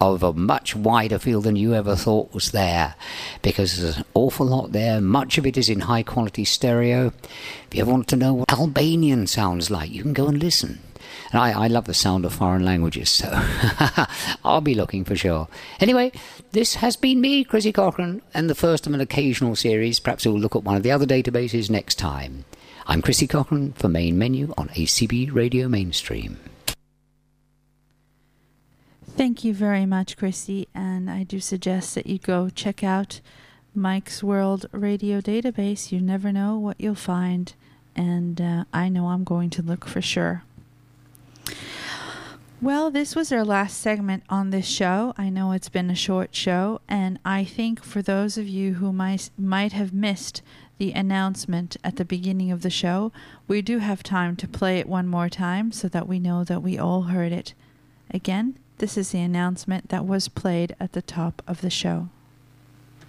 of 0.00 0.22
a 0.22 0.32
much 0.32 0.74
wider 0.74 1.18
field 1.18 1.44
than 1.44 1.56
you 1.56 1.74
ever 1.74 1.94
thought 1.94 2.32
was 2.32 2.52
there 2.52 2.94
because 3.42 3.78
there's 3.78 3.98
an 3.98 4.04
awful 4.14 4.46
lot 4.46 4.72
there. 4.72 5.00
Much 5.00 5.36
of 5.36 5.46
it 5.46 5.58
is 5.58 5.68
in 5.68 5.80
high 5.80 6.02
quality 6.02 6.44
stereo. 6.44 7.12
If 7.66 7.74
you 7.74 7.82
ever 7.82 7.90
want 7.90 8.08
to 8.08 8.16
know 8.16 8.32
what 8.32 8.52
Albanian 8.52 9.26
sounds 9.26 9.70
like, 9.70 9.90
you 9.90 10.02
can 10.02 10.14
go 10.14 10.26
and 10.26 10.42
listen. 10.42 10.80
And 11.32 11.40
I, 11.40 11.64
I 11.64 11.66
love 11.68 11.84
the 11.84 11.94
sound 11.94 12.24
of 12.24 12.32
foreign 12.32 12.64
languages, 12.64 13.10
so 13.10 13.28
I'll 14.44 14.60
be 14.60 14.74
looking 14.74 15.04
for 15.04 15.14
sure. 15.14 15.48
Anyway, 15.78 16.12
this 16.52 16.76
has 16.76 16.96
been 16.96 17.20
me, 17.20 17.44
Chrissy 17.44 17.72
Cochran, 17.72 18.22
and 18.32 18.48
the 18.48 18.54
first 18.54 18.86
of 18.86 18.94
an 18.94 19.00
occasional 19.00 19.54
series. 19.54 20.00
Perhaps 20.00 20.26
we'll 20.26 20.38
look 20.38 20.56
at 20.56 20.64
one 20.64 20.76
of 20.76 20.82
the 20.82 20.90
other 20.90 21.06
databases 21.06 21.70
next 21.70 21.96
time. 21.96 22.44
I'm 22.86 23.02
Chrissy 23.02 23.26
Cochran 23.26 23.72
for 23.72 23.88
Main 23.88 24.18
Menu 24.18 24.52
on 24.56 24.68
ACB 24.70 25.32
Radio 25.34 25.68
Mainstream. 25.68 26.38
Thank 29.16 29.44
you 29.44 29.52
very 29.52 29.86
much, 29.86 30.16
Chrissy. 30.16 30.66
And 30.74 31.10
I 31.10 31.24
do 31.24 31.40
suggest 31.40 31.94
that 31.94 32.06
you 32.06 32.18
go 32.18 32.48
check 32.48 32.82
out 32.82 33.20
Mike's 33.74 34.22
World 34.22 34.66
Radio 34.72 35.20
Database. 35.20 35.92
You 35.92 36.00
never 36.00 36.32
know 36.32 36.58
what 36.58 36.80
you'll 36.80 36.94
find. 36.94 37.52
And 37.94 38.40
uh, 38.40 38.64
I 38.72 38.88
know 38.88 39.08
I'm 39.08 39.24
going 39.24 39.50
to 39.50 39.62
look 39.62 39.84
for 39.84 40.00
sure. 40.00 40.42
Well, 42.62 42.90
this 42.90 43.16
was 43.16 43.32
our 43.32 43.42
last 43.42 43.80
segment 43.80 44.22
on 44.28 44.50
this 44.50 44.66
show. 44.66 45.14
I 45.16 45.30
know 45.30 45.52
it's 45.52 45.70
been 45.70 45.88
a 45.88 45.94
short 45.94 46.34
show, 46.34 46.82
and 46.86 47.18
I 47.24 47.42
think 47.42 47.82
for 47.82 48.02
those 48.02 48.36
of 48.36 48.46
you 48.46 48.74
who 48.74 48.92
might 48.92 49.30
might 49.38 49.72
have 49.72 49.94
missed 49.94 50.42
the 50.76 50.92
announcement 50.92 51.78
at 51.82 51.96
the 51.96 52.04
beginning 52.04 52.50
of 52.52 52.60
the 52.60 52.68
show, 52.68 53.12
we 53.48 53.62
do 53.62 53.78
have 53.78 54.02
time 54.02 54.36
to 54.36 54.46
play 54.46 54.78
it 54.78 54.86
one 54.86 55.06
more 55.06 55.30
time 55.30 55.72
so 55.72 55.88
that 55.88 56.06
we 56.06 56.18
know 56.18 56.44
that 56.44 56.62
we 56.62 56.76
all 56.76 57.04
heard 57.04 57.32
it. 57.32 57.54
Again, 58.10 58.58
this 58.76 58.98
is 58.98 59.12
the 59.12 59.20
announcement 59.20 59.88
that 59.88 60.04
was 60.04 60.28
played 60.28 60.76
at 60.78 60.92
the 60.92 61.02
top 61.02 61.42
of 61.46 61.62
the 61.62 61.70
show. 61.70 62.10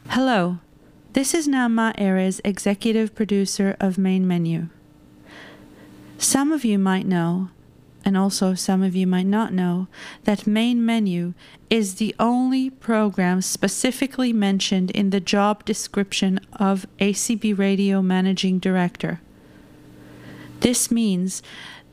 Hello, 0.08 0.60
this 1.12 1.34
is 1.34 1.46
Nama 1.46 1.94
Erez, 1.98 2.40
executive 2.46 3.14
producer 3.14 3.76
of 3.82 3.98
Main 3.98 4.26
Menu. 4.26 4.70
Some 6.18 6.54
of 6.54 6.64
you 6.64 6.80
might 6.80 7.06
know, 7.06 7.50
and 8.04 8.18
also 8.18 8.54
some 8.54 8.82
of 8.84 8.96
you 8.96 9.06
might 9.06 9.26
not 9.26 9.54
know, 9.54 9.88
that 10.24 10.48
Main 10.48 10.86
Menu 10.86 11.34
is 11.70 11.96
the 11.96 12.16
only 12.20 12.70
program 12.70 13.42
specifically 13.42 14.34
mentioned 14.34 14.92
in 14.92 15.10
the 15.10 15.20
job 15.20 15.64
description 15.66 16.40
of 16.54 16.86
ACB 17.00 17.58
Radio 17.58 18.02
Managing 18.02 18.60
Director. 18.60 19.22
This 20.62 20.92
means 20.92 21.42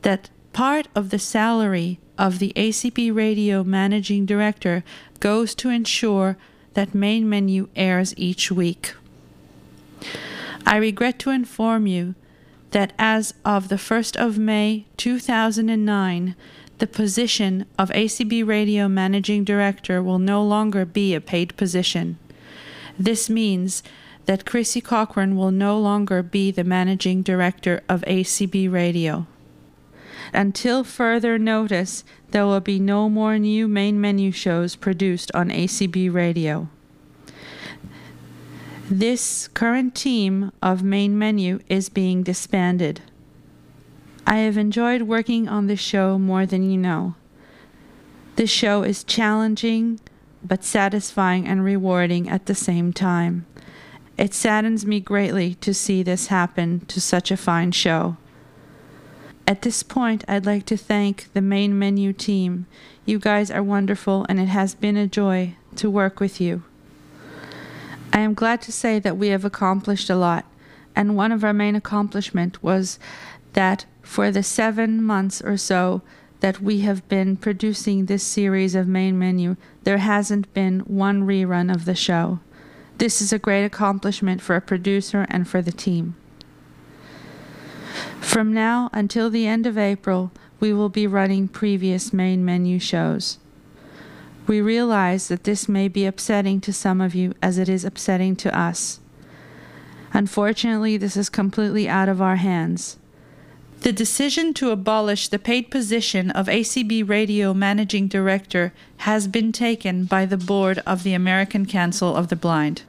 that 0.02 0.30
part 0.52 0.88
of 0.94 1.10
the 1.10 1.18
salary 1.18 2.00
of 2.18 2.38
the 2.38 2.52
ACB 2.56 3.14
Radio 3.14 3.62
Managing 3.62 4.26
Director 4.26 4.82
goes 5.20 5.54
to 5.54 5.70
ensure 5.70 6.36
that 6.74 6.94
Main 6.94 7.28
Menu 7.28 7.68
airs 7.76 8.14
each 8.16 8.50
week. 8.50 8.94
I 10.66 10.76
regret 10.76 11.18
to 11.20 11.30
inform 11.30 11.86
you 11.86 12.14
that 12.70 12.92
as 12.98 13.34
of 13.44 13.68
the 13.68 13.76
1st 13.76 14.16
of 14.16 14.38
May 14.38 14.86
2009, 14.96 16.34
the 16.78 16.86
position 16.86 17.66
of 17.78 17.90
ACB 17.90 18.46
Radio 18.46 18.88
Managing 18.88 19.42
Director 19.44 20.02
will 20.02 20.18
no 20.18 20.42
longer 20.44 20.84
be 20.84 21.14
a 21.14 21.20
paid 21.20 21.56
position. 21.56 22.18
This 22.98 23.28
means 23.28 23.82
that 24.26 24.44
Chrissy 24.44 24.80
Cochran 24.80 25.36
will 25.36 25.50
no 25.50 25.78
longer 25.78 26.22
be 26.22 26.50
the 26.50 26.64
Managing 26.64 27.22
Director 27.22 27.82
of 27.88 28.02
ACB 28.02 28.70
Radio. 28.70 29.26
Until 30.32 30.84
further 30.84 31.38
notice, 31.38 32.04
there 32.30 32.44
will 32.44 32.60
be 32.60 32.78
no 32.78 33.08
more 33.08 33.38
new 33.38 33.66
main 33.66 34.00
menu 34.00 34.30
shows 34.30 34.76
produced 34.76 35.32
on 35.34 35.48
ACB 35.48 36.12
Radio. 36.12 36.68
This 38.90 39.48
current 39.48 39.94
team 39.94 40.50
of 40.62 40.82
main 40.82 41.18
menu 41.18 41.58
is 41.68 41.90
being 41.90 42.22
disbanded. 42.22 43.02
I 44.26 44.36
have 44.38 44.56
enjoyed 44.56 45.02
working 45.02 45.46
on 45.46 45.66
this 45.66 45.78
show 45.78 46.18
more 46.18 46.46
than 46.46 46.70
you 46.70 46.78
know. 46.78 47.14
This 48.36 48.48
show 48.48 48.84
is 48.84 49.04
challenging, 49.04 50.00
but 50.42 50.64
satisfying 50.64 51.46
and 51.46 51.62
rewarding 51.62 52.30
at 52.30 52.46
the 52.46 52.54
same 52.54 52.94
time. 52.94 53.44
It 54.16 54.32
saddens 54.32 54.86
me 54.86 55.00
greatly 55.00 55.56
to 55.56 55.74
see 55.74 56.02
this 56.02 56.28
happen 56.28 56.80
to 56.86 56.98
such 56.98 57.30
a 57.30 57.36
fine 57.36 57.72
show. 57.72 58.16
At 59.46 59.60
this 59.62 59.82
point, 59.82 60.24
I'd 60.26 60.46
like 60.46 60.64
to 60.64 60.78
thank 60.78 61.30
the 61.34 61.42
main 61.42 61.78
menu 61.78 62.14
team. 62.14 62.64
You 63.04 63.18
guys 63.18 63.50
are 63.50 63.62
wonderful, 63.62 64.24
and 64.30 64.40
it 64.40 64.48
has 64.48 64.74
been 64.74 64.96
a 64.96 65.06
joy 65.06 65.56
to 65.76 65.90
work 65.90 66.20
with 66.20 66.40
you. 66.40 66.62
I 68.12 68.20
am 68.20 68.34
glad 68.34 68.60
to 68.62 68.72
say 68.72 68.98
that 68.98 69.16
we 69.16 69.28
have 69.28 69.44
accomplished 69.44 70.10
a 70.10 70.16
lot, 70.16 70.44
and 70.96 71.16
one 71.16 71.32
of 71.32 71.44
our 71.44 71.52
main 71.52 71.76
accomplishment 71.76 72.62
was 72.62 72.98
that 73.52 73.86
for 74.02 74.30
the 74.30 74.42
seven 74.42 75.02
months 75.02 75.40
or 75.42 75.56
so 75.56 76.02
that 76.40 76.60
we 76.60 76.80
have 76.80 77.06
been 77.08 77.36
producing 77.36 78.06
this 78.06 78.22
series 78.22 78.74
of 78.74 78.86
main 78.86 79.18
menu, 79.18 79.56
there 79.84 79.98
hasn't 79.98 80.52
been 80.54 80.80
one 80.80 81.26
rerun 81.26 81.72
of 81.72 81.84
the 81.84 81.94
show. 81.94 82.40
This 82.98 83.20
is 83.20 83.32
a 83.32 83.38
great 83.38 83.64
accomplishment 83.64 84.40
for 84.40 84.56
a 84.56 84.60
producer 84.60 85.26
and 85.28 85.48
for 85.48 85.62
the 85.62 85.72
team. 85.72 86.16
From 88.20 88.52
now 88.52 88.90
until 88.92 89.30
the 89.30 89.46
end 89.46 89.66
of 89.66 89.78
April, 89.78 90.32
we 90.60 90.72
will 90.72 90.88
be 90.88 91.06
running 91.06 91.48
previous 91.48 92.12
main 92.12 92.44
menu 92.44 92.78
shows. 92.78 93.38
We 94.48 94.62
realize 94.62 95.28
that 95.28 95.44
this 95.44 95.68
may 95.68 95.88
be 95.88 96.06
upsetting 96.06 96.62
to 96.62 96.72
some 96.72 97.02
of 97.02 97.14
you 97.14 97.34
as 97.42 97.58
it 97.58 97.68
is 97.68 97.84
upsetting 97.84 98.34
to 98.36 98.58
us. 98.58 98.98
Unfortunately, 100.14 100.96
this 100.96 101.18
is 101.18 101.28
completely 101.28 101.86
out 101.86 102.08
of 102.08 102.22
our 102.22 102.36
hands. 102.36 102.96
The 103.82 103.92
decision 103.92 104.54
to 104.54 104.70
abolish 104.70 105.28
the 105.28 105.38
paid 105.38 105.70
position 105.70 106.30
of 106.30 106.46
ACB 106.46 107.06
Radio 107.06 107.52
Managing 107.52 108.08
Director 108.08 108.72
has 108.98 109.28
been 109.28 109.52
taken 109.52 110.06
by 110.06 110.24
the 110.24 110.38
board 110.38 110.82
of 110.86 111.02
the 111.02 111.12
American 111.12 111.66
Council 111.66 112.16
of 112.16 112.28
the 112.28 112.34
Blind. 112.34 112.82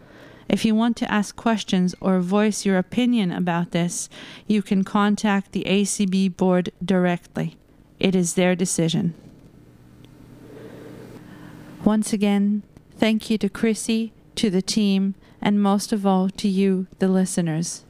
If 0.48 0.64
you 0.64 0.74
want 0.74 0.96
to 0.98 1.12
ask 1.12 1.36
questions 1.36 1.94
or 2.00 2.22
voice 2.22 2.66
your 2.66 2.78
opinion 2.78 3.32
about 3.32 3.72
this, 3.72 4.10
you 4.48 4.62
can 4.62 4.86
contact 4.86 5.52
the 5.52 5.66
ACB 5.66 6.38
board 6.38 6.72
directly. 6.84 7.58
It 8.00 8.16
is 8.16 8.34
their 8.36 8.56
decision. 8.56 9.14
Once 11.86 12.12
again, 12.12 12.62
thank 12.98 13.30
you 13.30 13.38
to 13.38 13.48
Chrissy, 13.50 14.12
to 14.36 14.50
the 14.50 14.62
team, 14.62 15.16
and 15.42 15.62
most 15.62 15.94
of 15.94 16.06
all 16.06 16.30
to 16.30 16.48
you, 16.48 16.88
the 17.00 17.08
listeners. 17.08 17.86